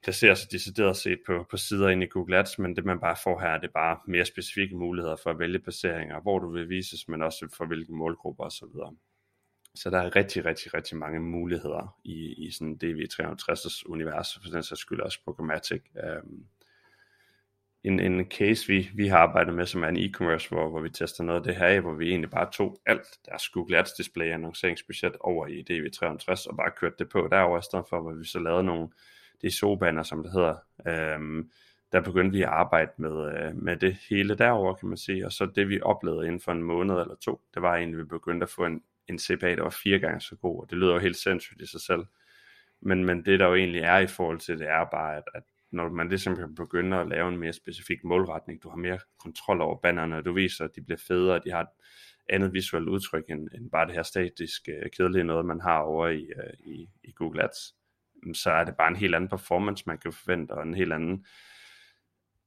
placere 0.03 0.37
sig 0.37 0.53
decideret 0.53 0.97
set 0.97 1.19
på, 1.27 1.47
på 1.51 1.57
sider 1.57 1.89
inde 1.89 2.07
i 2.07 2.09
Google 2.09 2.39
Ads, 2.39 2.59
men 2.59 2.77
det 2.77 2.85
man 2.85 3.01
bare 3.01 3.17
får 3.25 3.41
her, 3.41 3.59
det 3.59 3.69
er 3.69 3.73
bare 3.73 3.99
mere 4.07 4.25
specifikke 4.25 4.77
muligheder 4.77 5.17
for 5.23 5.31
at 5.31 5.39
vælge 5.39 5.59
placeringer, 5.59 6.21
hvor 6.21 6.39
du 6.39 6.51
vil 6.51 6.69
vises, 6.69 7.09
men 7.09 7.23
også 7.23 7.49
for 7.57 7.67
hvilke 7.67 7.93
målgrupper 7.93 8.45
osv. 8.45 8.67
Så 9.75 9.91
der 9.91 9.99
er 9.99 10.17
rigtig, 10.17 10.45
rigtig, 10.45 10.75
rigtig 10.75 10.97
mange 10.97 11.21
muligheder 11.21 11.97
i, 12.05 12.47
i 12.47 12.51
sådan 12.51 12.79
DV360's 12.85 13.83
univers, 13.87 14.39
for 14.43 14.51
den 14.51 14.63
sags 14.63 14.81
skyld 14.81 15.01
også 15.01 15.19
programmatic. 15.25 15.83
Um, 15.95 16.09
øhm, 16.09 16.45
en, 17.85 18.01
en 18.01 18.25
case, 18.25 18.67
vi, 18.67 18.91
vi 18.95 19.09
har 19.09 19.19
arbejdet 19.19 19.55
med, 19.55 19.67
som 19.67 19.83
er 19.83 19.89
en 19.89 19.97
e-commerce, 19.97 20.49
hvor, 20.49 20.69
hvor 20.69 20.81
vi 20.81 20.91
tester 20.91 21.25
noget 21.25 21.41
af 21.41 21.45
det 21.45 21.57
her 21.57 21.67
af, 21.67 21.81
hvor 21.81 21.95
vi 21.95 22.09
egentlig 22.09 22.31
bare 22.31 22.51
tog 22.51 22.81
alt 22.87 23.07
deres 23.27 23.49
Google 23.49 23.79
Ads 23.79 23.93
display 23.93 24.27
annonceringsbudget 24.27 25.17
over 25.21 25.47
i 25.47 25.65
DV360 25.71 26.49
og 26.49 26.57
bare 26.57 26.71
kørte 26.77 26.97
det 26.99 27.09
på 27.09 27.29
derover 27.31 27.59
i 27.59 27.63
stedet 27.63 27.85
for, 27.89 28.01
hvor 28.01 28.13
vi 28.13 28.25
så 28.25 28.39
lavede 28.39 28.65
nogle 28.65 28.89
DSO-banner, 29.45 30.03
som 30.03 30.23
det 30.23 30.33
hedder. 30.33 30.57
Um, 31.17 31.51
der 31.93 32.01
begyndte 32.01 32.37
vi 32.37 32.43
at 32.43 32.49
arbejde 32.49 32.91
med, 32.97 33.39
øh, 33.39 33.57
med 33.57 33.77
det 33.77 33.97
hele 34.11 34.35
derover 34.35 34.75
kan 34.75 34.89
man 34.89 34.99
sige, 34.99 35.27
og 35.27 35.33
så 35.33 35.47
det 35.47 35.69
vi 35.69 35.81
oplevede 35.81 36.27
inden 36.27 36.41
for 36.41 36.53
en 36.53 36.63
måned 36.63 36.95
eller 36.95 37.15
to, 37.15 37.41
det 37.55 37.63
var 37.63 37.77
egentlig, 37.77 37.99
at 37.99 38.05
vi 38.05 38.09
begyndte 38.09 38.45
at 38.45 38.51
få 38.51 38.65
en, 38.65 38.83
en 39.09 39.19
CPA, 39.19 39.55
der 39.55 39.63
var 39.63 39.77
fire 39.85 39.99
gange 39.99 40.21
så 40.21 40.37
god, 40.37 40.63
og 40.63 40.71
det 40.71 40.79
lyder 40.79 40.93
jo 40.93 40.99
helt 40.99 41.17
sindssygt 41.17 41.61
i 41.61 41.67
sig 41.67 41.81
selv. 41.81 42.05
Men, 42.83 43.05
men 43.05 43.25
det 43.25 43.41
der 43.41 43.47
jo 43.47 43.55
egentlig 43.55 43.81
er 43.81 43.99
i 43.99 44.07
forhold 44.07 44.41
til 44.41 44.59
det, 44.59 44.69
er 44.69 44.85
bare, 44.93 45.17
at, 45.17 45.23
at 45.35 45.43
når 45.73 45.89
man 45.89 46.09
ligesom 46.09 46.37
kan 46.37 46.55
begynde 46.55 46.97
at 46.97 47.09
lave 47.09 47.29
en 47.29 47.39
mere 47.39 47.53
specifik 47.53 48.05
målretning, 48.05 48.63
du 48.63 48.69
har 48.69 48.77
mere 48.77 48.99
kontrol 49.19 49.61
over 49.61 49.81
bannerne, 49.81 50.17
og 50.17 50.25
du 50.25 50.33
viser, 50.33 50.65
at 50.65 50.71
de 50.77 50.83
bliver 50.83 50.99
federe, 51.09 51.41
de 51.45 51.51
har 51.51 51.61
et 51.61 51.69
andet 52.29 52.53
visuelt 52.53 52.89
udtryk, 52.89 53.25
end, 53.29 53.49
end 53.55 53.71
bare 53.71 53.87
det 53.87 53.95
her 53.95 54.03
statiske, 54.03 54.73
øh, 54.73 54.91
kedelige 54.97 55.25
noget, 55.25 55.47
man 55.47 55.61
har 55.61 55.79
over 55.79 56.09
i, 56.09 56.21
øh, 56.23 56.73
i, 56.75 56.89
i 57.05 57.13
Google 57.13 57.45
Ads, 57.45 57.75
så 58.37 58.51
er 58.51 58.65
det 58.65 58.77
bare 58.77 58.89
en 58.89 58.97
helt 58.97 59.15
anden 59.15 59.31
performance, 59.31 59.85
man 59.87 59.99
kan 59.99 60.13
forvente, 60.13 60.53
og 60.53 60.63
en 60.63 60.75
helt 60.75 60.93
anden 60.93 61.27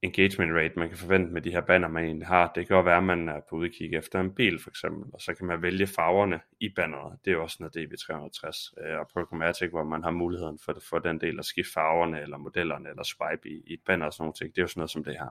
engagement 0.01 0.53
rate, 0.53 0.79
man 0.79 0.89
kan 0.89 0.97
forvente 0.97 1.33
med 1.33 1.41
de 1.41 1.51
her 1.51 1.61
banner, 1.61 1.87
man 1.87 2.05
egentlig 2.05 2.27
har. 2.27 2.51
Det 2.55 2.67
kan 2.67 2.75
jo 2.75 2.81
være, 2.81 2.97
at 2.97 3.03
man 3.03 3.29
er 3.29 3.39
på 3.49 3.55
udkig 3.55 3.93
efter 3.93 4.19
en 4.19 4.35
bil 4.35 4.59
for 4.59 4.69
eksempel, 4.69 5.13
og 5.13 5.21
så 5.21 5.33
kan 5.33 5.45
man 5.45 5.61
vælge 5.61 5.87
farverne 5.87 6.39
i 6.59 6.69
banneret. 6.69 7.19
Det 7.25 7.31
er 7.31 7.35
jo 7.35 7.43
også 7.43 7.57
noget 7.59 7.77
DB360 7.77 8.73
øh, 8.81 8.99
og 8.99 9.07
Programmatic, 9.07 9.69
hvor 9.69 9.83
man 9.83 10.03
har 10.03 10.11
muligheden 10.11 10.59
for, 10.65 10.77
for 10.89 10.99
den 10.99 11.21
del 11.21 11.39
at 11.39 11.45
skifte 11.45 11.73
farverne 11.73 12.21
eller 12.21 12.37
modellerne 12.37 12.89
eller 12.89 13.03
swipe 13.03 13.49
i, 13.49 13.63
i 13.67 13.73
et 13.73 13.81
banner 13.85 14.05
og 14.05 14.13
sådan 14.13 14.23
noget. 14.23 14.55
Det 14.55 14.57
er 14.57 14.63
jo 14.63 14.67
sådan 14.67 14.79
noget 14.79 14.91
som 14.91 15.03
det 15.03 15.13
her. 15.13 15.29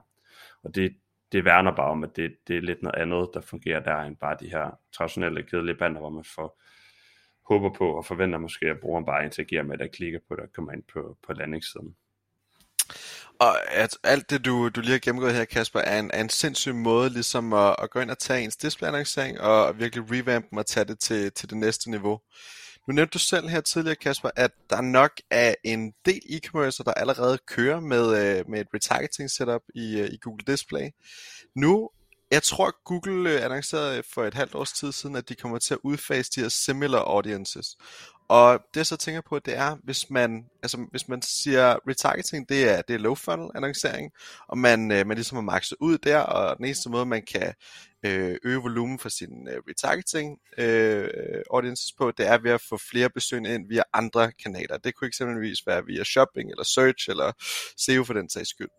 Og 0.63 0.75
det, 0.75 0.95
det 1.31 1.45
værner 1.45 1.75
bare 1.75 1.91
om, 1.91 2.03
at 2.03 2.15
det, 2.15 2.35
det 2.47 2.57
er 2.57 2.61
lidt 2.61 2.83
noget 2.83 3.01
andet, 3.01 3.29
der 3.33 3.41
fungerer 3.41 3.79
der, 3.79 4.01
end 4.01 4.15
bare 4.15 4.37
de 4.39 4.49
her 4.49 4.79
traditionelle 4.93 5.43
kedelige 5.43 5.75
banner, 5.75 5.99
hvor 5.99 6.09
man 6.09 6.23
får 6.23 6.61
håber 7.47 7.69
på 7.73 7.97
og 7.97 8.05
forventer 8.05 8.39
måske, 8.39 8.65
at 8.65 8.79
brugeren 8.79 9.05
bare 9.05 9.25
interagerer 9.25 9.63
med 9.63 9.77
det 9.77 9.87
og 9.87 9.91
klikker 9.91 10.19
på 10.27 10.35
det 10.35 10.43
og 10.43 10.53
kommer 10.53 10.71
ind 10.71 10.83
på, 10.93 11.17
på 11.27 11.33
landingssiden. 11.33 11.95
Og 13.39 13.71
at 13.71 13.97
alt 14.03 14.29
det, 14.29 14.45
du, 14.45 14.69
du 14.69 14.81
lige 14.81 14.91
har 14.91 14.99
gennemgået 14.99 15.33
her, 15.33 15.45
Kasper, 15.45 15.79
er 15.79 15.99
en, 15.99 16.11
er 16.13 16.21
en 16.21 16.29
sindssyg 16.29 16.75
måde 16.75 17.09
ligesom 17.09 17.53
at, 17.53 17.75
at 17.79 17.89
gå 17.89 17.99
ind 17.99 18.11
og 18.11 18.19
tage 18.19 18.43
ens 18.43 18.55
displayannoncering 18.55 19.41
og 19.41 19.79
virkelig 19.79 20.05
revamp 20.11 20.49
dem 20.49 20.57
og 20.57 20.65
tage 20.65 20.85
det 20.85 20.99
til, 20.99 21.31
til 21.31 21.49
det 21.49 21.57
næste 21.57 21.89
niveau. 21.89 22.19
Nu 22.87 22.93
nævnte 22.93 23.11
du 23.11 23.19
selv 23.19 23.47
her 23.47 23.61
tidligere, 23.61 23.95
Kasper, 23.95 24.29
at 24.35 24.51
der 24.69 24.81
nok 24.81 25.11
er 25.31 25.55
en 25.63 25.93
del 26.05 26.21
e-commerce, 26.29 26.83
der 26.83 26.93
allerede 26.93 27.37
kører 27.47 27.79
med, 27.79 28.05
øh, 28.05 28.49
med 28.49 28.61
et 28.61 28.67
retargeting 28.73 29.31
setup 29.31 29.61
i, 29.75 29.99
øh, 29.99 30.09
i 30.09 30.17
Google 30.21 30.43
Display. 30.47 30.89
Nu 31.55 31.89
jeg 32.31 32.43
tror, 32.43 32.83
Google 32.83 33.29
øh, 33.29 33.45
annoncerede 33.45 34.03
for 34.13 34.23
et 34.25 34.33
halvt 34.33 34.55
års 34.55 34.71
tid 34.71 34.91
siden, 34.91 35.15
at 35.15 35.29
de 35.29 35.35
kommer 35.35 35.59
til 35.59 35.73
at 35.73 35.79
udfase 35.83 36.31
de 36.35 36.41
her 36.41 36.49
similar 36.49 36.99
audiences. 36.99 37.77
Og 38.29 38.59
det 38.73 38.77
jeg 38.77 38.85
så 38.85 38.97
tænker 38.97 39.21
på, 39.21 39.39
det 39.39 39.57
er, 39.57 39.77
hvis 39.83 40.09
man, 40.09 40.45
altså, 40.63 40.87
hvis 40.91 41.07
man 41.07 41.21
siger 41.21 41.75
retargeting, 41.89 42.49
det 42.49 42.69
er, 42.69 42.81
det 42.81 42.93
er 42.93 42.99
low 42.99 43.15
funnel 43.15 43.49
annoncering, 43.55 44.11
og 44.47 44.57
man, 44.57 44.91
øh, 44.91 45.07
man 45.07 45.17
ligesom 45.17 45.35
har 45.35 45.41
makset 45.41 45.77
ud 45.79 45.97
der, 45.97 46.19
og 46.19 46.57
den 46.57 46.65
eneste 46.65 46.89
måde, 46.89 47.05
man 47.05 47.23
kan 47.33 47.53
øh, 48.05 48.37
øge 48.43 48.61
volumen 48.61 48.99
for 48.99 49.09
sin 49.09 49.47
øh, 49.47 49.61
retargeting 49.69 50.39
øh, 50.57 51.09
audiences 51.53 51.91
på, 51.97 52.11
det 52.11 52.27
er 52.27 52.37
ved 52.37 52.51
at 52.51 52.61
få 52.61 52.77
flere 52.77 53.09
besøgende 53.09 53.55
ind 53.55 53.67
via 53.69 53.83
andre 53.93 54.31
kanaler. 54.31 54.77
Det 54.77 54.95
kunne 54.95 55.07
eksempelvis 55.07 55.67
være 55.67 55.85
via 55.85 56.03
shopping, 56.03 56.51
eller 56.51 56.63
search, 56.63 57.09
eller 57.09 57.31
SEO 57.77 58.03
for 58.03 58.13
den 58.13 58.29
sags 58.29 58.49
skyld. 58.49 58.69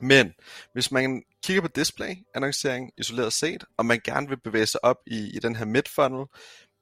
Men 0.00 0.32
hvis 0.72 0.90
man 0.90 1.22
kigger 1.44 1.62
på 1.62 1.68
display 1.68 2.14
annoncering 2.34 2.90
isoleret 2.98 3.32
set, 3.32 3.64
og 3.76 3.86
man 3.86 4.00
gerne 4.04 4.28
vil 4.28 4.40
bevæge 4.40 4.66
sig 4.66 4.84
op 4.84 4.96
i, 5.06 5.36
i 5.36 5.38
den 5.38 5.56
her 5.56 5.64
mid-funnel, 5.64 6.26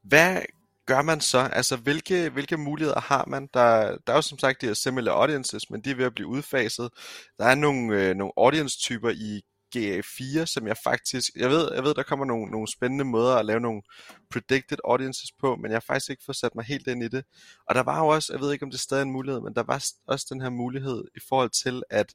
hvad 0.04 0.42
gør 0.86 1.02
man 1.02 1.20
så? 1.20 1.38
Altså, 1.38 1.76
hvilke, 1.76 2.30
hvilke 2.30 2.56
muligheder 2.56 3.00
har 3.00 3.24
man? 3.28 3.48
Der, 3.54 3.96
der 4.06 4.12
er 4.12 4.16
jo 4.16 4.22
som 4.22 4.38
sagt 4.38 4.60
de 4.60 4.66
her 4.66 4.74
similar 4.74 5.12
audiences, 5.12 5.70
men 5.70 5.80
de 5.80 5.90
er 5.90 5.94
ved 5.94 6.04
at 6.04 6.14
blive 6.14 6.28
udfaset. 6.28 6.90
Der 7.38 7.44
er 7.44 7.54
nogle, 7.54 8.02
øh, 8.02 8.14
nogle 8.16 8.32
audience-typer 8.36 9.10
i 9.10 9.42
GA4, 9.76 10.46
som 10.46 10.66
jeg 10.66 10.76
faktisk, 10.84 11.30
jeg 11.36 11.50
ved, 11.50 11.74
jeg 11.74 11.84
ved 11.84 11.94
der 11.94 12.02
kommer 12.02 12.24
nogle, 12.24 12.50
nogle 12.50 12.68
spændende 12.68 13.04
måder 13.04 13.36
at 13.36 13.46
lave 13.46 13.60
nogle 13.60 13.82
predicted 14.30 14.78
audiences 14.84 15.32
på, 15.40 15.56
men 15.56 15.70
jeg 15.70 15.76
har 15.76 15.84
faktisk 15.86 16.10
ikke 16.10 16.24
fået 16.26 16.36
sat 16.36 16.54
mig 16.54 16.64
helt 16.64 16.86
ind 16.86 17.02
i 17.02 17.08
det. 17.08 17.24
Og 17.68 17.74
der 17.74 17.82
var 17.82 17.98
jo 17.98 18.06
også, 18.06 18.32
jeg 18.32 18.40
ved 18.40 18.52
ikke 18.52 18.64
om 18.64 18.70
det 18.70 18.78
er 18.78 18.82
stadig 18.82 19.02
en 19.02 19.12
mulighed, 19.12 19.40
men 19.40 19.54
der 19.54 19.62
var 19.62 19.84
også 20.06 20.26
den 20.30 20.40
her 20.40 20.50
mulighed 20.50 21.04
i 21.16 21.20
forhold 21.28 21.50
til 21.50 21.82
at 21.90 22.14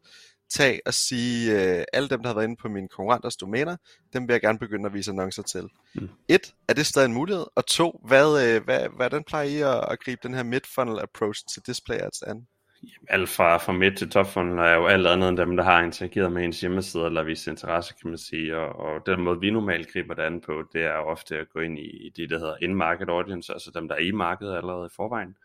tage 0.50 0.82
og 0.86 0.94
sige, 0.94 1.52
øh, 1.52 1.84
alle 1.94 2.10
dem, 2.10 2.22
der 2.22 2.28
har 2.30 2.34
været 2.34 2.46
inde 2.46 2.56
på 2.62 2.70
mine 2.70 2.88
konkurrenters 2.88 3.36
domæner, 3.36 3.78
dem 4.14 4.28
vil 4.28 4.34
jeg 4.34 4.42
gerne 4.42 4.60
begynde 4.60 4.86
at 4.86 4.94
vise 4.94 5.12
annoncer 5.12 5.44
til. 5.44 5.70
Mm. 5.96 6.10
Et, 6.28 6.54
er 6.68 6.74
det 6.74 6.86
stadig 6.86 7.06
en 7.06 7.14
mulighed? 7.14 7.46
Og 7.56 7.66
to, 7.66 8.02
hvad, 8.08 8.56
øh, 8.56 8.64
hvad, 8.64 8.88
hvordan 8.96 9.24
plejer 9.24 9.46
I 9.46 9.62
at, 9.62 9.92
at 9.92 10.00
gribe 10.00 10.20
den 10.24 10.34
her 10.34 10.44
mid-funnel 10.44 11.00
approach 11.00 11.44
til 11.54 11.62
display 11.68 11.98
ads 11.98 12.22
an? 12.22 12.48
alt 13.10 13.30
fra, 13.30 13.58
fra 13.58 13.74
midt 13.74 13.98
til 13.98 14.10
topfunnel 14.10 14.60
er 14.60 14.76
jo 14.76 14.86
alt 14.86 15.08
andet 15.08 15.30
end 15.30 15.38
dem, 15.38 15.58
der 15.58 15.64
har 15.64 15.84
interageret 15.84 16.32
med 16.32 16.44
ens 16.44 16.62
hjemmeside 16.62 17.06
eller 17.06 17.24
vist 17.24 17.48
interesse, 17.48 17.94
kan 18.02 18.10
man 18.10 18.18
sige. 18.18 18.58
Og, 18.58 18.76
og 18.76 19.06
den 19.06 19.22
måde, 19.22 19.40
vi 19.40 19.50
normalt 19.52 19.94
griber 19.94 20.14
det 20.14 20.22
an 20.22 20.42
på, 20.42 20.64
det 20.74 20.84
er 20.84 20.96
jo 20.96 21.04
ofte 21.04 21.38
at 21.38 21.50
gå 21.50 21.60
ind 21.60 21.80
i, 21.80 22.08
i 22.08 22.10
det, 22.16 22.30
der 22.30 22.40
hedder 22.40 22.56
in-market 22.62 23.10
audience, 23.10 23.54
altså 23.54 23.72
dem, 23.76 23.88
der 23.88 23.96
er 23.96 24.00
i 24.00 24.12
markedet 24.12 24.58
allerede 24.58 24.86
i 24.86 24.96
forvejen 24.96 25.36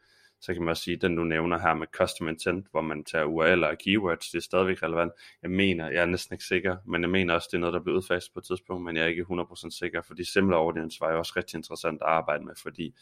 så 0.44 0.52
kan 0.52 0.62
man 0.62 0.68
også 0.68 0.82
sige, 0.82 0.96
den 0.96 1.16
du 1.16 1.24
nævner 1.24 1.58
her 1.58 1.74
med 1.74 1.86
custom 1.86 2.28
intent, 2.28 2.66
hvor 2.70 2.80
man 2.80 3.04
tager 3.04 3.24
URL'er 3.24 3.66
og 3.66 3.78
keywords, 3.78 4.30
det 4.30 4.38
er 4.38 4.42
stadigvæk 4.42 4.82
relevant. 4.82 5.12
Jeg 5.42 5.50
mener, 5.50 5.90
jeg 5.90 6.02
er 6.02 6.06
næsten 6.06 6.34
ikke 6.34 6.44
sikker, 6.44 6.76
men 6.86 7.02
jeg 7.02 7.10
mener 7.10 7.34
også, 7.34 7.48
det 7.50 7.56
er 7.56 7.60
noget, 7.60 7.74
der 7.74 7.80
bliver 7.80 7.96
udfaset 7.96 8.32
på 8.34 8.40
et 8.40 8.44
tidspunkt, 8.44 8.84
men 8.84 8.96
jeg 8.96 9.04
er 9.04 9.08
ikke 9.08 9.26
100% 9.30 9.70
sikker, 9.70 10.02
fordi 10.02 10.24
similar 10.24 10.58
audience 10.58 11.00
var 11.00 11.12
jo 11.12 11.18
også 11.18 11.32
rigtig 11.36 11.56
interessant 11.56 12.02
at 12.02 12.08
arbejde 12.08 12.44
med, 12.44 12.54
fordi 12.62 12.94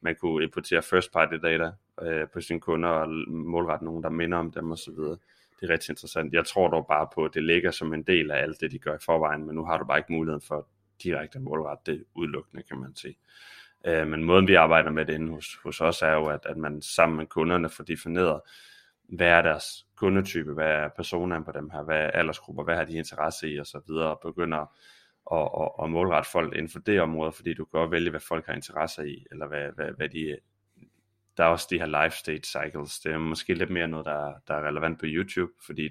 man 0.00 0.16
kunne 0.20 0.44
importere 0.44 0.82
first 0.82 1.12
party 1.12 1.34
data 1.34 1.70
øh, 2.02 2.28
på 2.32 2.40
sine 2.40 2.60
kunder 2.60 2.88
og 2.88 3.08
målrette 3.28 3.84
nogen, 3.84 4.02
der 4.02 4.10
minder 4.10 4.38
om 4.38 4.50
dem 4.50 4.72
osv. 4.72 4.94
Det 5.60 5.62
er 5.62 5.68
rigtig 5.68 5.90
interessant. 5.90 6.32
Jeg 6.32 6.46
tror 6.46 6.68
dog 6.68 6.86
bare 6.86 7.08
på, 7.14 7.24
at 7.24 7.34
det 7.34 7.42
ligger 7.42 7.70
som 7.70 7.94
en 7.94 8.02
del 8.02 8.30
af 8.30 8.42
alt 8.42 8.60
det, 8.60 8.70
de 8.70 8.78
gør 8.78 8.94
i 8.94 9.04
forvejen, 9.04 9.46
men 9.46 9.54
nu 9.54 9.64
har 9.64 9.78
du 9.78 9.84
bare 9.84 9.98
ikke 9.98 10.12
muligheden 10.12 10.42
for 10.48 10.68
direkte 11.02 11.36
at 11.38 11.42
målrette 11.42 11.92
det 11.92 12.04
udelukkende, 12.14 12.62
kan 12.62 12.78
man 12.78 12.96
sige. 12.96 13.16
Øh, 13.86 14.06
men 14.06 14.24
måden 14.24 14.48
vi 14.48 14.54
arbejder 14.54 14.90
med 14.90 15.06
det 15.06 15.14
inde 15.14 15.32
hos, 15.32 15.58
hos 15.64 15.80
os 15.80 16.02
er 16.02 16.12
jo, 16.12 16.26
at, 16.26 16.46
at 16.46 16.56
man 16.56 16.82
sammen 16.82 17.16
med 17.16 17.26
kunderne 17.26 17.68
får 17.68 17.84
defineret, 17.84 18.40
hvad 19.08 19.28
er 19.28 19.42
deres 19.42 19.86
kundetype, 19.96 20.52
hvad 20.52 20.70
er 20.70 20.88
personen 20.96 21.44
på 21.44 21.52
dem 21.52 21.70
her, 21.70 21.82
hvad 21.82 21.96
er 21.96 22.10
aldersgrupper, 22.10 22.64
hvad 22.64 22.76
har 22.76 22.84
de 22.84 22.92
interesse 22.92 23.50
i 23.50 23.60
osv. 23.60 23.90
og 23.90 24.20
begynder 24.22 24.58
at, 25.32 25.50
at, 25.60 25.84
at 25.84 25.90
målrette 25.90 26.30
folk 26.30 26.54
inden 26.54 26.68
for 26.68 26.78
det 26.78 27.00
område, 27.00 27.32
fordi 27.32 27.54
du 27.54 27.64
kan 27.64 27.80
godt 27.80 27.90
vælge, 27.90 28.10
hvad 28.10 28.20
folk 28.20 28.46
har 28.46 28.54
interesse 28.54 29.08
i, 29.08 29.26
eller 29.30 29.46
hvad, 29.46 29.70
hvad, 29.74 29.90
hvad 29.96 30.08
de, 30.08 30.36
der 31.36 31.44
er 31.44 31.48
også 31.48 31.66
de 31.70 31.78
her 31.78 32.04
life 32.04 32.16
stage 32.16 32.42
cycles, 32.44 33.00
det 33.00 33.12
er 33.12 33.18
måske 33.18 33.54
lidt 33.54 33.70
mere 33.70 33.88
noget, 33.88 34.06
der, 34.06 34.34
der 34.48 34.54
er 34.54 34.68
relevant 34.68 35.00
på 35.00 35.06
YouTube, 35.08 35.52
fordi 35.66 35.90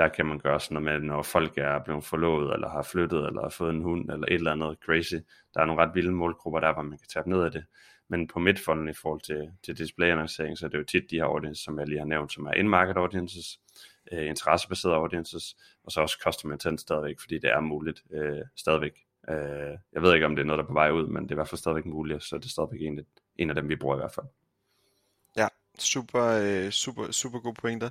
der 0.00 0.08
kan 0.08 0.26
man 0.26 0.38
gøre 0.38 0.60
sådan 0.60 0.82
noget 0.82 1.00
med, 1.00 1.08
når 1.08 1.22
folk 1.22 1.58
er 1.58 1.78
blevet 1.78 2.04
forlovet, 2.04 2.54
eller 2.54 2.68
har 2.68 2.82
flyttet, 2.82 3.26
eller 3.26 3.42
har 3.42 3.48
fået 3.48 3.70
en 3.70 3.82
hund, 3.82 4.10
eller 4.10 4.26
et 4.26 4.34
eller 4.34 4.52
andet 4.52 4.78
crazy. 4.84 5.14
Der 5.54 5.60
er 5.60 5.64
nogle 5.64 5.82
ret 5.82 5.94
vilde 5.94 6.12
målgrupper 6.12 6.60
der, 6.60 6.72
hvor 6.72 6.82
man 6.82 6.98
kan 6.98 7.08
tage 7.08 7.30
ned 7.30 7.42
af 7.42 7.52
det. 7.52 7.64
Men 8.08 8.28
på 8.28 8.38
midtfolden 8.38 8.88
i 8.88 8.92
forhold 8.92 9.20
til, 9.20 9.50
til 9.64 9.74
display-annoncering, 9.74 10.58
så 10.58 10.66
er 10.66 10.70
det 10.70 10.78
jo 10.78 10.84
tit 10.84 11.10
de 11.10 11.16
her 11.16 11.24
audiences, 11.24 11.64
som 11.64 11.78
jeg 11.78 11.86
lige 11.88 11.98
har 11.98 12.06
nævnt, 12.06 12.32
som 12.32 12.46
er 12.46 12.52
in-market 12.52 12.96
audiences, 12.96 13.60
øh, 14.12 14.26
interessebaserede 14.26 14.96
audiences, 14.96 15.56
og 15.84 15.92
så 15.92 16.00
også 16.00 16.18
custom 16.24 16.52
intent 16.52 16.80
stadigvæk, 16.80 17.20
fordi 17.20 17.38
det 17.38 17.50
er 17.50 17.60
muligt 17.60 18.02
øh, 18.10 18.42
stadigvæk. 18.56 18.94
Øh, 19.30 19.76
jeg 19.92 20.02
ved 20.02 20.14
ikke, 20.14 20.26
om 20.26 20.36
det 20.36 20.42
er 20.42 20.46
noget, 20.46 20.58
der 20.58 20.64
er 20.64 20.68
på 20.68 20.72
vej 20.72 20.90
ud, 20.90 21.06
men 21.06 21.22
det 21.22 21.30
er 21.30 21.34
i 21.34 21.40
hvert 21.40 21.48
fald 21.48 21.58
stadigvæk 21.58 21.86
muligt, 21.86 22.24
så 22.24 22.36
det 22.36 22.44
er 22.44 22.48
stadigvæk 22.48 22.82
en, 22.82 23.06
en 23.36 23.50
af 23.50 23.54
dem, 23.54 23.68
vi 23.68 23.76
bruger 23.76 23.96
i 23.96 23.98
hvert 23.98 24.14
fald. 24.14 24.26
Ja, 25.36 25.48
super, 25.78 26.24
øh, 26.24 26.70
super, 26.70 27.10
super 27.10 27.38
gode 27.38 27.54
pointer. 27.54 27.90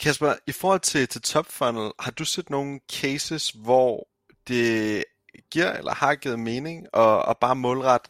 Kasper, 0.00 0.34
i 0.46 0.52
forhold 0.52 0.80
til, 0.80 1.08
til 1.08 1.22
top 1.22 1.46
funnel, 1.52 1.92
har 1.98 2.10
du 2.10 2.24
set 2.24 2.50
nogle 2.50 2.80
cases, 2.92 3.50
hvor 3.50 4.08
det 4.48 5.04
giver 5.50 5.72
eller 5.72 5.94
har 5.94 6.14
givet 6.14 6.38
mening 6.38 6.86
at, 6.94 7.24
at 7.28 7.38
bare 7.38 7.56
målret 7.56 8.02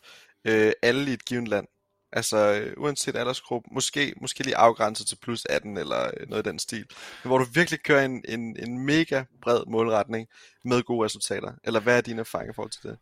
øh, 0.45 0.73
alle 0.83 1.11
i 1.11 1.15
et 1.15 1.25
givet 1.25 1.49
land. 1.49 1.67
Altså 2.13 2.37
øh, 2.53 2.75
uanset 2.77 3.17
aldersgruppe, 3.17 3.69
måske, 3.73 4.15
måske 4.21 4.43
lige 4.43 4.57
afgrænset 4.57 5.07
til 5.07 5.17
plus 5.17 5.45
18 5.45 5.77
eller 5.77 6.11
øh, 6.21 6.29
noget 6.29 6.47
i 6.47 6.49
den 6.49 6.59
stil. 6.59 6.87
Men 7.23 7.29
hvor 7.29 7.39
du 7.39 7.45
virkelig 7.55 7.83
kører 7.83 8.05
en, 8.05 8.25
en, 8.29 8.57
en 8.59 8.79
mega 8.79 9.25
bred 9.43 9.63
målretning 9.67 10.29
med 10.65 10.83
gode 10.83 11.05
resultater. 11.05 11.53
Eller 11.65 11.81
hvad 11.81 11.97
er 11.97 12.01
dine 12.01 12.21
erfaringer 12.21 12.53
i 12.53 12.55
forhold 12.55 12.71
til 12.71 12.83
det? 12.83 12.99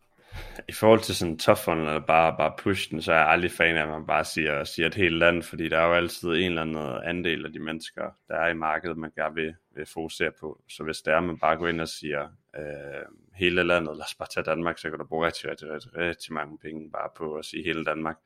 I 0.69 0.71
forhold 0.71 0.99
til 0.99 1.15
sådan 1.15 1.37
tough 1.37 1.59
funnel, 1.59 1.87
eller 1.87 1.99
bare, 1.99 2.35
bare 2.37 2.53
push 2.57 2.91
den, 2.91 3.01
så 3.01 3.11
er 3.13 3.17
jeg 3.17 3.27
aldrig 3.27 3.51
fan 3.51 3.75
af, 3.75 3.81
at 3.81 3.89
man 3.89 4.05
bare 4.05 4.25
siger, 4.25 4.63
siger 4.63 4.87
et 4.87 4.95
helt 4.95 5.15
land, 5.15 5.43
fordi 5.43 5.69
der 5.69 5.77
er 5.77 5.87
jo 5.87 5.93
altid 5.93 6.29
en 6.29 6.35
eller 6.35 6.61
anden 6.61 7.03
andel 7.03 7.45
af 7.45 7.51
de 7.51 7.59
mennesker, 7.59 8.11
der 8.27 8.35
er 8.35 8.49
i 8.49 8.53
markedet, 8.53 8.97
man 8.97 9.11
gerne 9.15 9.35
vil, 9.35 9.55
vil 9.75 9.85
fokusere 9.85 10.31
på. 10.39 10.61
Så 10.69 10.83
hvis 10.83 10.97
det 10.97 11.13
er, 11.13 11.17
at 11.17 11.23
man 11.23 11.39
bare 11.39 11.57
går 11.57 11.67
ind 11.67 11.81
og 11.81 11.87
siger 11.87 12.27
øh, 12.57 13.05
hele 13.33 13.63
landet, 13.63 13.97
lad 13.97 14.05
os 14.05 14.15
bare 14.15 14.27
tage 14.33 14.43
Danmark, 14.43 14.77
så 14.77 14.89
kan 14.89 14.99
du 14.99 15.05
bruge 15.05 15.25
rigtig, 15.25 15.49
rigtig, 15.49 15.71
rigtig, 15.71 15.97
rigtig 15.97 16.33
mange 16.33 16.57
penge 16.57 16.91
bare 16.91 17.09
på 17.17 17.35
at 17.35 17.45
sige 17.45 17.63
hele 17.63 17.85
Danmark. 17.85 18.17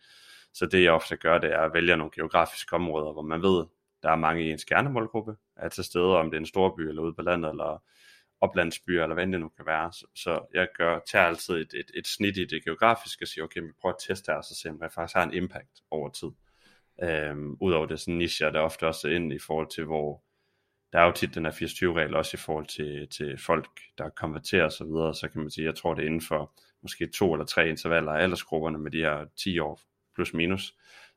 Så 0.54 0.66
det 0.66 0.84
jeg 0.84 0.92
ofte 0.92 1.16
gør, 1.16 1.38
det 1.38 1.54
er 1.54 1.62
at 1.62 1.74
vælge 1.74 1.98
nogle 1.98 2.12
geografiske 2.16 2.76
områder, 2.76 3.14
hvor 3.14 3.22
man 3.22 3.42
ved, 3.42 3.66
der 4.04 4.10
er 4.12 4.16
mange 4.16 4.44
i 4.44 4.52
ens 4.52 4.64
kernemålgruppe, 4.64 5.36
er 5.56 5.70
til 5.70 5.84
stede, 5.84 6.18
om 6.18 6.32
det 6.32 6.38
er 6.38 6.42
en 6.42 6.46
stor 6.46 6.76
by 6.78 6.82
eller 6.82 7.02
ude 7.02 7.14
på 7.14 7.22
landet, 7.22 7.50
eller 7.50 7.84
oplandsbyer, 8.42 9.04
eller 9.04 9.14
hvad 9.14 9.28
det 9.28 9.40
nu 9.40 9.50
kan 9.50 9.66
være. 9.66 9.94
Så, 9.94 10.06
så 10.16 10.46
jeg 10.54 10.68
gør, 10.78 11.00
tager 11.12 11.26
altid 11.26 11.56
et, 11.56 11.74
et, 11.74 11.92
et 11.96 12.08
snit 12.08 12.38
i 12.38 12.46
det 12.46 12.64
geografiske, 12.64 13.24
og 13.24 13.28
siger, 13.28 13.44
okay, 13.44 13.62
vi 13.62 13.72
prøver 13.82 13.94
at 13.94 14.02
teste 14.08 14.32
her, 14.32 14.38
og 14.38 14.44
så 14.44 14.56
se, 14.56 14.70
om 14.70 14.80
jeg 14.82 14.92
faktisk 14.92 15.16
har 15.16 15.24
en 15.24 15.34
impact 15.34 15.82
over 15.92 16.10
tid. 16.10 16.30
Øhm, 17.04 17.58
Udover 17.62 17.86
det 17.86 18.00
sådan 18.00 18.18
niche, 18.18 18.46
der 18.46 18.60
ofte 18.60 18.88
også 18.88 19.08
ind 19.08 19.34
i 19.34 19.40
forhold 19.40 19.68
til, 19.70 19.86
hvor 19.86 20.24
der 20.94 21.00
er 21.00 21.06
jo 21.06 21.12
tit 21.12 21.36
den 21.36 21.46
her 21.46 21.52
80-20-regel 21.52 22.16
også 22.16 22.38
i 22.38 22.44
forhold 22.46 22.66
til, 22.66 23.08
til 23.10 23.38
folk, 23.38 23.70
der 23.98 24.10
konverterer 24.10 24.66
og 24.66 24.72
så 24.72 24.84
videre, 24.84 25.16
så 25.16 25.30
kan 25.30 25.42
man 25.42 25.52
sige, 25.52 25.66
jeg 25.66 25.76
tror 25.76 25.94
det 25.94 26.02
er 26.02 26.06
inden 26.06 26.22
for 26.22 26.54
måske 26.82 27.08
to 27.08 27.34
eller 27.34 27.46
tre 27.46 27.70
intervaller 27.70 28.12
af 28.12 28.24
aldersgrupperne 28.24 28.78
med 28.78 28.92
de 28.92 28.98
her 28.98 29.26
10 29.38 29.60
år 29.60 29.82
plus 30.16 30.34
minus, 30.34 30.76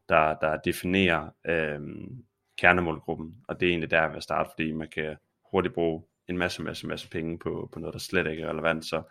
der, 0.08 0.34
der 0.40 0.56
definerer 0.56 1.30
øhm, 1.46 2.24
kernemålgruppen, 2.58 3.36
og 3.48 3.60
det 3.60 3.66
er 3.66 3.70
egentlig 3.70 3.90
der, 3.90 4.02
jeg 4.02 4.12
vil 4.12 4.22
starte, 4.22 4.50
fordi 4.54 4.72
man 4.72 4.88
kan 4.88 5.16
hurtigt 5.50 5.74
bruge 5.74 6.02
en 6.28 6.38
masse, 6.38 6.62
masse, 6.62 6.86
masse 6.86 7.10
penge 7.10 7.38
på, 7.38 7.68
på 7.72 7.80
noget, 7.80 7.92
der 7.92 8.00
slet 8.00 8.26
ikke 8.26 8.42
er 8.42 8.50
relevant, 8.50 8.84
så 8.84 9.02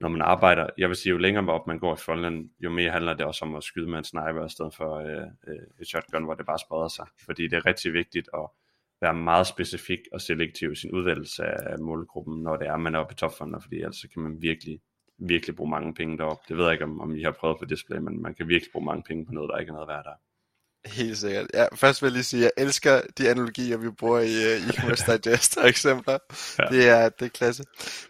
når 0.00 0.08
man 0.08 0.22
arbejder, 0.22 0.66
jeg 0.78 0.88
vil 0.88 0.96
sige, 0.96 1.10
jo 1.10 1.18
længere 1.18 1.52
op 1.52 1.66
man 1.66 1.78
går 1.78 1.94
i 1.94 1.96
frontland, 1.96 2.50
jo 2.60 2.70
mere 2.70 2.90
handler 2.90 3.14
det 3.14 3.26
også 3.26 3.44
om 3.44 3.54
at 3.54 3.64
skyde 3.64 3.90
med 3.90 3.98
en 3.98 4.04
sniper, 4.04 4.46
i 4.46 4.48
stedet 4.48 4.74
for 4.74 4.96
øh, 4.96 5.26
øh 5.48 5.80
et 5.80 5.86
shotgun, 5.86 6.24
hvor 6.24 6.34
det 6.34 6.46
bare 6.46 6.58
spreder 6.58 6.88
sig, 6.88 7.06
fordi 7.24 7.42
det 7.42 7.56
er 7.56 7.66
rigtig 7.66 7.92
vigtigt 7.92 8.28
at 8.34 8.46
være 9.00 9.14
meget 9.14 9.46
specifik 9.46 9.98
og 10.12 10.20
selektiv 10.20 10.72
i 10.72 10.76
sin 10.76 10.92
udvælgelse 10.92 11.44
af 11.44 11.78
målgruppen, 11.78 12.42
når 12.42 12.56
det 12.56 12.66
er, 12.66 12.76
man 12.76 12.94
er 12.94 12.98
oppe 12.98 13.12
i 13.12 13.16
topfunder, 13.16 13.60
fordi 13.60 13.76
ellers 13.76 14.04
kan 14.12 14.22
man 14.22 14.42
virkelig, 14.42 14.80
virkelig 15.18 15.56
bruge 15.56 15.70
mange 15.70 15.94
penge 15.94 16.18
deroppe. 16.18 16.42
Det 16.48 16.56
ved 16.56 16.64
jeg 16.64 16.72
ikke, 16.72 16.84
om, 16.84 17.00
om 17.00 17.14
I 17.14 17.22
har 17.22 17.30
prøvet 17.30 17.58
på 17.58 17.64
display, 17.64 17.98
men 17.98 18.22
man 18.22 18.34
kan 18.34 18.48
virkelig 18.48 18.72
bruge 18.72 18.86
mange 18.86 19.02
penge 19.02 19.26
på 19.26 19.32
noget, 19.32 19.50
der 19.52 19.58
ikke 19.58 19.70
er 19.70 19.74
noget 19.74 19.88
værd 19.88 20.04
der. 20.04 20.14
Helt 20.86 21.18
sikkert. 21.18 21.46
Ja, 21.54 21.66
først 21.74 22.02
vil 22.02 22.08
jeg 22.08 22.12
lige 22.12 22.24
sige, 22.24 22.46
at 22.46 22.52
jeg 22.56 22.64
elsker 22.64 23.00
de 23.18 23.30
analogier, 23.30 23.76
vi 23.76 23.90
bruger 23.90 24.20
i 24.20 24.56
uh, 24.56 24.68
e-commerce 24.68 25.16
digest 25.16 25.56
og 25.56 25.68
eksempler. 25.68 26.18
Ja. 26.58 26.64
Det, 26.64 26.88
er, 26.88 27.08
det 27.08 27.24
er 27.24 27.30
klasse. 27.30 27.64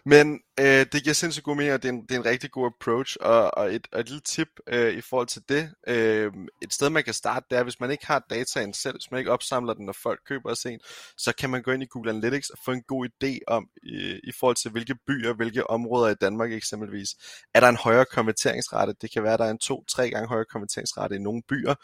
Men 0.05 0.39
øh, 0.59 0.85
det 0.91 1.03
giver 1.03 1.13
sindssygt 1.13 1.43
god 1.43 1.55
mening, 1.55 1.73
og 1.73 1.83
det 1.83 1.89
er 1.89 1.93
en, 1.93 2.01
det 2.01 2.11
er 2.11 2.19
en 2.19 2.25
rigtig 2.25 2.51
god 2.51 2.65
approach, 2.65 3.17
og, 3.21 3.57
og, 3.57 3.75
et, 3.75 3.87
og 3.91 3.99
et 3.99 4.09
lille 4.09 4.21
tip 4.21 4.47
øh, 4.67 4.93
i 4.93 5.01
forhold 5.01 5.27
til 5.27 5.41
det. 5.49 5.73
Øh, 5.87 6.31
et 6.61 6.73
sted, 6.73 6.89
man 6.89 7.03
kan 7.03 7.13
starte, 7.13 7.45
det 7.49 7.57
er, 7.57 7.63
hvis 7.63 7.79
man 7.79 7.91
ikke 7.91 8.07
har 8.07 8.25
dataen 8.29 8.73
selv, 8.73 8.95
hvis 8.95 9.11
man 9.11 9.19
ikke 9.19 9.31
opsamler 9.31 9.73
den, 9.73 9.85
når 9.85 9.95
folk 10.03 10.19
køber 10.27 10.49
os 10.49 10.65
en, 10.65 10.79
så 11.17 11.33
kan 11.35 11.49
man 11.49 11.61
gå 11.61 11.71
ind 11.71 11.83
i 11.83 11.85
Google 11.89 12.11
Analytics 12.11 12.49
og 12.49 12.57
få 12.65 12.71
en 12.71 12.83
god 12.87 13.07
idé 13.07 13.37
om, 13.47 13.67
i, 13.83 14.19
i 14.23 14.31
forhold 14.39 14.55
til 14.55 14.71
hvilke 14.71 14.95
byer, 15.07 15.33
hvilke 15.33 15.69
områder 15.69 16.09
i 16.09 16.15
Danmark 16.21 16.53
eksempelvis, 16.53 17.09
er 17.53 17.59
der 17.59 17.67
en 17.67 17.75
højere 17.75 18.05
konverteringsrate. 18.05 18.93
Det 19.01 19.13
kan 19.13 19.23
være, 19.23 19.33
at 19.33 19.39
der 19.39 19.45
er 19.45 19.51
en 19.51 19.59
to-tre 19.59 20.09
gange 20.09 20.27
højere 20.27 20.45
konverteringsrate 20.45 21.15
i 21.15 21.19
nogle 21.19 21.41
byer. 21.49 21.75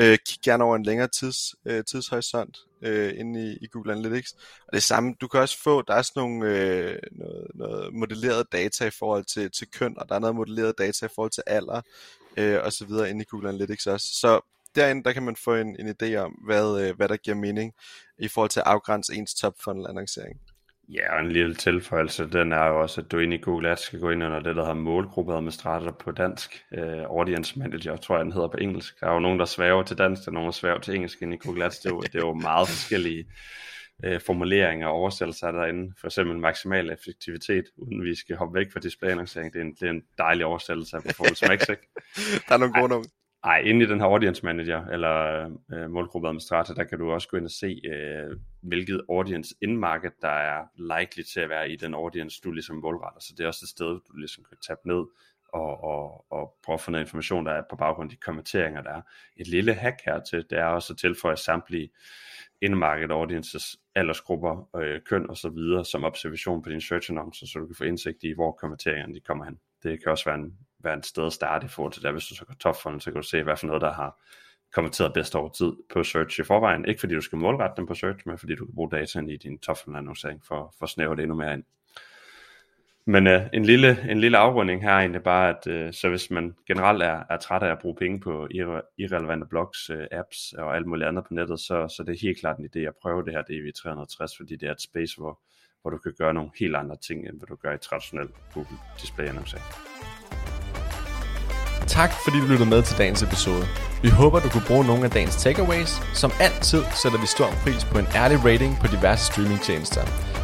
Øh, 0.00 0.18
kig 0.26 0.38
gerne 0.44 0.64
over 0.64 0.76
en 0.76 0.82
længere 0.82 1.08
tids, 1.08 1.38
øh, 1.66 1.84
tidshorisont 1.84 2.58
øh, 2.82 3.12
inde 3.16 3.52
i, 3.52 3.58
i 3.60 3.66
Google 3.66 3.92
Analytics. 3.92 4.32
Og 4.68 4.72
det 4.72 4.82
samme, 4.82 5.14
du 5.20 5.28
kan 5.28 5.40
også 5.40 5.62
få, 5.62 5.82
der 5.82 5.94
er 5.94 6.02
sådan 6.02 6.20
nogle 6.22 6.48
øh, 6.48 6.98
noget, 7.12 7.46
noget 7.54 7.94
modelleret 7.94 8.52
data 8.52 8.86
i 8.86 8.90
forhold 8.90 9.24
til, 9.24 9.50
til 9.50 9.70
køn, 9.70 9.98
og 9.98 10.08
der 10.08 10.14
er 10.14 10.18
noget 10.18 10.36
modelleret 10.36 10.78
data 10.78 11.06
i 11.06 11.14
forhold 11.14 11.30
til 11.30 11.42
alder, 11.46 11.80
øh, 12.36 12.58
og 12.64 12.72
så 12.72 12.84
videre 12.86 13.10
inde 13.10 13.22
i 13.22 13.26
Google 13.30 13.48
Analytics 13.48 13.86
også. 13.86 14.06
Så 14.06 14.40
derinde, 14.74 15.04
der 15.04 15.12
kan 15.12 15.22
man 15.22 15.36
få 15.36 15.54
en, 15.54 15.76
en 15.80 15.94
idé 16.02 16.16
om, 16.16 16.32
hvad, 16.32 16.80
øh, 16.82 16.96
hvad 16.96 17.08
der 17.08 17.16
giver 17.16 17.36
mening 17.36 17.72
i 18.18 18.28
forhold 18.28 18.50
til 18.50 18.60
at 18.60 18.66
afgrænse 18.66 19.14
ens 19.14 19.34
top 19.34 19.54
funnel 19.64 19.86
annoncering. 19.88 20.40
Ja, 20.88 21.14
og 21.14 21.20
en 21.20 21.32
lille 21.32 21.54
tilføjelse, 21.54 22.28
den 22.32 22.52
er 22.52 22.66
jo 22.66 22.80
også, 22.80 23.00
at 23.00 23.12
du 23.12 23.18
ind 23.18 23.34
i 23.34 23.36
Google 23.36 23.70
Ads 23.70 23.80
skal 23.80 24.00
gå 24.00 24.10
ind 24.10 24.24
under 24.24 24.40
det, 24.40 24.56
der 24.56 24.62
hedder 24.62 24.74
målgruppeadministrator 24.74 25.90
på 25.90 26.10
dansk. 26.10 26.64
Uh, 26.78 27.18
audience 27.18 27.58
Manager, 27.58 27.96
tror 27.96 28.16
jeg, 28.16 28.24
den 28.24 28.32
hedder 28.32 28.48
på 28.48 28.56
engelsk. 28.56 29.00
Der 29.00 29.06
er 29.06 29.12
jo 29.12 29.18
nogen, 29.18 29.38
der 29.38 29.44
svæver 29.44 29.82
til 29.82 29.98
dansk, 29.98 30.22
og 30.26 30.32
nogen, 30.32 30.46
der 30.46 30.52
svæver 30.52 30.78
til 30.78 30.94
engelsk 30.94 31.22
ind 31.22 31.34
i 31.34 31.36
Google 31.36 31.64
Ads. 31.64 31.78
Det 31.78 31.90
er 31.90 31.94
jo, 31.94 32.00
det 32.00 32.14
er 32.14 32.26
jo 32.26 32.34
meget 32.34 32.68
forskellige 32.68 33.24
uh, 34.06 34.20
formuleringer 34.26 34.86
og 34.86 34.94
oversættelser 34.94 35.50
derinde. 35.50 35.94
For 36.00 36.06
eksempel 36.06 36.38
maksimal 36.38 36.90
effektivitet, 36.90 37.64
uden 37.76 38.04
vi 38.04 38.14
skal 38.14 38.36
hoppe 38.36 38.58
væk 38.58 38.72
fra 38.72 38.80
displayannoncering. 38.80 39.52
Det 39.52 39.60
er 39.60 39.64
en, 39.64 39.74
det 39.74 39.86
er 39.86 39.90
en 39.90 40.02
dejlig 40.18 40.44
oversættelse 40.44 40.96
af 40.96 41.02
Performance 41.02 41.46
Max, 41.48 41.68
ikke? 41.68 41.88
der 42.48 42.54
er 42.54 42.58
nogle 42.58 42.74
gode 42.74 42.88
nogle. 42.88 43.04
Ej, 43.44 43.58
inde 43.58 43.84
i 43.84 43.88
den 43.88 44.00
her 44.00 44.06
audience 44.06 44.44
manager, 44.44 44.86
eller 44.86 45.44
øh, 45.72 45.90
målgruppeadministrator, 45.90 46.74
der 46.74 46.84
kan 46.84 46.98
du 46.98 47.10
også 47.10 47.28
gå 47.28 47.36
ind 47.36 47.44
og 47.44 47.50
se, 47.50 47.80
øh, 47.84 48.36
hvilket 48.60 49.02
audience 49.08 49.54
indmarket, 49.62 50.12
der 50.22 50.28
er 50.28 50.64
likely 50.76 51.22
til 51.22 51.40
at 51.40 51.48
være 51.48 51.70
i 51.70 51.76
den 51.76 51.94
audience, 51.94 52.40
du 52.44 52.50
ligesom 52.50 52.76
målretter. 52.76 53.20
Så 53.20 53.34
det 53.36 53.44
er 53.44 53.46
også 53.46 53.64
et 53.64 53.68
sted, 53.68 53.86
du 53.86 54.16
ligesom 54.16 54.44
kan 54.48 54.58
tabe 54.66 54.80
ned 54.84 55.04
og, 55.52 55.84
og, 55.84 56.24
og 56.30 56.54
prøve 56.64 56.74
at 56.74 56.80
få 56.80 56.90
noget 56.90 57.04
information, 57.04 57.46
der 57.46 57.52
er 57.52 57.62
på 57.70 57.76
baggrund 57.76 58.10
af 58.10 58.16
de 58.16 58.20
kommenteringer, 58.20 58.82
der 58.82 58.90
er. 58.90 59.02
Et 59.36 59.46
lille 59.46 59.74
hack 59.74 59.96
her 60.04 60.20
til, 60.20 60.44
det 60.50 60.58
er 60.58 60.64
også 60.64 60.92
at 60.92 60.98
tilføje 60.98 61.36
samtlige 61.36 61.90
indmarket 62.60 63.10
audiences, 63.10 63.76
aldersgrupper, 63.94 64.76
øh, 64.76 65.00
køn 65.06 65.30
og 65.30 65.36
så 65.36 65.48
videre, 65.48 65.84
som 65.84 66.04
observation 66.04 66.62
på 66.62 66.70
din 66.70 66.80
search 66.80 67.10
annoncer, 67.10 67.46
så 67.46 67.58
du 67.58 67.66
kan 67.66 67.76
få 67.76 67.84
indsigt 67.84 68.22
i, 68.22 68.32
hvor 68.32 68.52
kommenteringerne 68.52 69.14
de 69.14 69.20
kommer 69.20 69.44
hen. 69.44 69.58
Det 69.82 70.02
kan 70.02 70.10
også 70.12 70.24
være 70.24 70.38
en 70.38 70.58
være 70.84 70.98
et 70.98 71.06
sted 71.06 71.26
at 71.26 71.32
starte 71.32 71.64
i 71.64 71.68
forhold 71.68 71.92
til 71.92 72.02
det. 72.02 72.12
Hvis 72.12 72.26
du 72.26 72.34
så 72.34 72.44
går 72.44 72.54
top 72.54 72.76
funnel, 72.82 73.00
så 73.00 73.10
kan 73.10 73.22
du 73.22 73.28
se, 73.28 73.42
hvad 73.42 73.56
for 73.56 73.66
noget, 73.66 73.82
der 73.82 73.92
har 73.92 74.20
konverteret 74.72 75.12
bedst 75.12 75.34
over 75.34 75.48
tid 75.48 75.72
på 75.92 76.04
search 76.04 76.40
i 76.40 76.44
forvejen. 76.44 76.84
Ikke 76.84 77.00
fordi 77.00 77.14
du 77.14 77.20
skal 77.20 77.38
målrette 77.38 77.76
dem 77.76 77.86
på 77.86 77.94
search, 77.94 78.18
men 78.26 78.38
fordi 78.38 78.54
du 78.54 78.66
kan 78.66 78.74
bruge 78.74 78.90
dataen 78.90 79.30
i 79.30 79.36
din 79.36 79.58
top 79.58 79.76
funnel 79.84 79.98
annoncering 79.98 80.44
for, 80.44 80.74
for 80.78 80.84
at 80.84 80.90
snæve 80.90 81.16
det 81.16 81.22
endnu 81.22 81.36
mere 81.36 81.54
ind. 81.54 81.64
Men 83.06 83.26
øh, 83.26 83.42
en, 83.52 83.64
lille, 83.64 84.10
en 84.10 84.20
lille 84.20 84.38
afrunding 84.38 84.82
her 84.82 84.90
er 84.90 84.98
egentlig 84.98 85.22
bare, 85.22 85.48
at 85.48 85.66
øh, 85.66 85.92
så 85.92 86.08
hvis 86.08 86.30
man 86.30 86.54
generelt 86.66 87.02
er, 87.02 87.22
er 87.30 87.36
træt 87.36 87.62
af 87.62 87.70
at 87.70 87.78
bruge 87.78 87.96
penge 87.96 88.20
på 88.20 88.48
irre, 88.50 88.82
irrelevante 88.98 89.46
blogs, 89.46 89.90
øh, 89.90 90.06
apps 90.12 90.52
og 90.52 90.76
alt 90.76 90.86
muligt 90.86 91.08
andet 91.08 91.24
på 91.24 91.34
nettet, 91.34 91.60
så, 91.60 91.88
så 91.96 92.02
det 92.06 92.14
er 92.14 92.20
helt 92.22 92.40
klart 92.40 92.58
en 92.58 92.68
idé 92.76 92.78
at 92.78 92.94
prøve 93.02 93.24
det 93.24 93.32
her 93.32 93.42
DV360, 93.42 94.36
fordi 94.38 94.56
det 94.56 94.68
er 94.68 94.72
et 94.72 94.80
space, 94.80 95.16
hvor, 95.16 95.40
hvor 95.82 95.90
du 95.90 95.98
kan 95.98 96.12
gøre 96.18 96.34
nogle 96.34 96.50
helt 96.58 96.76
andre 96.76 96.96
ting, 96.96 97.28
end 97.28 97.38
hvad 97.38 97.46
du 97.46 97.56
gør 97.56 97.72
i 97.74 97.78
traditionel 97.78 98.28
Google 98.54 98.78
Display 99.00 99.26
annoncering. 99.26 99.64
Tak 101.86 102.12
fordi 102.24 102.40
du 102.40 102.46
lyttede 102.46 102.68
med 102.68 102.82
til 102.82 102.98
dagens 102.98 103.22
episode. 103.22 103.66
Vi 104.02 104.08
håber, 104.08 104.40
du 104.40 104.48
kunne 104.48 104.64
bruge 104.66 104.84
nogle 104.84 105.04
af 105.04 105.10
dagens 105.10 105.36
takeaways. 105.36 106.02
Som 106.14 106.32
altid 106.40 106.82
sætter 107.02 107.20
vi 107.20 107.26
stor 107.26 107.50
pris 107.62 107.84
på 107.84 107.98
en 107.98 108.06
ærlig 108.14 108.44
rating 108.44 108.78
på 108.80 108.86
diverse 108.86 109.24
streamingtjenester. 109.26 110.02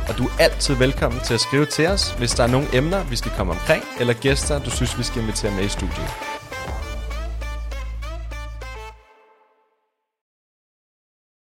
Og 0.09 0.18
du 0.18 0.25
er 0.25 0.33
altid 0.38 0.75
velkommen 0.75 1.21
til 1.21 1.35
at 1.35 1.40
skrive 1.40 1.66
til 1.66 1.87
os, 1.87 2.11
hvis 2.11 2.30
der 2.30 2.42
er 2.42 2.49
nogle 2.49 2.66
emner, 2.73 3.04
vi 3.04 3.16
skal 3.16 3.33
komme 3.37 3.52
omkring, 3.52 3.85
eller 4.00 4.14
gæster, 4.14 4.59
du 4.59 4.71
synes, 4.71 4.99
vi 4.99 5.02
skal 5.02 5.23
invitere 5.23 5.52
med 5.52 5.64
i 5.64 5.68
studiet. 5.68 6.38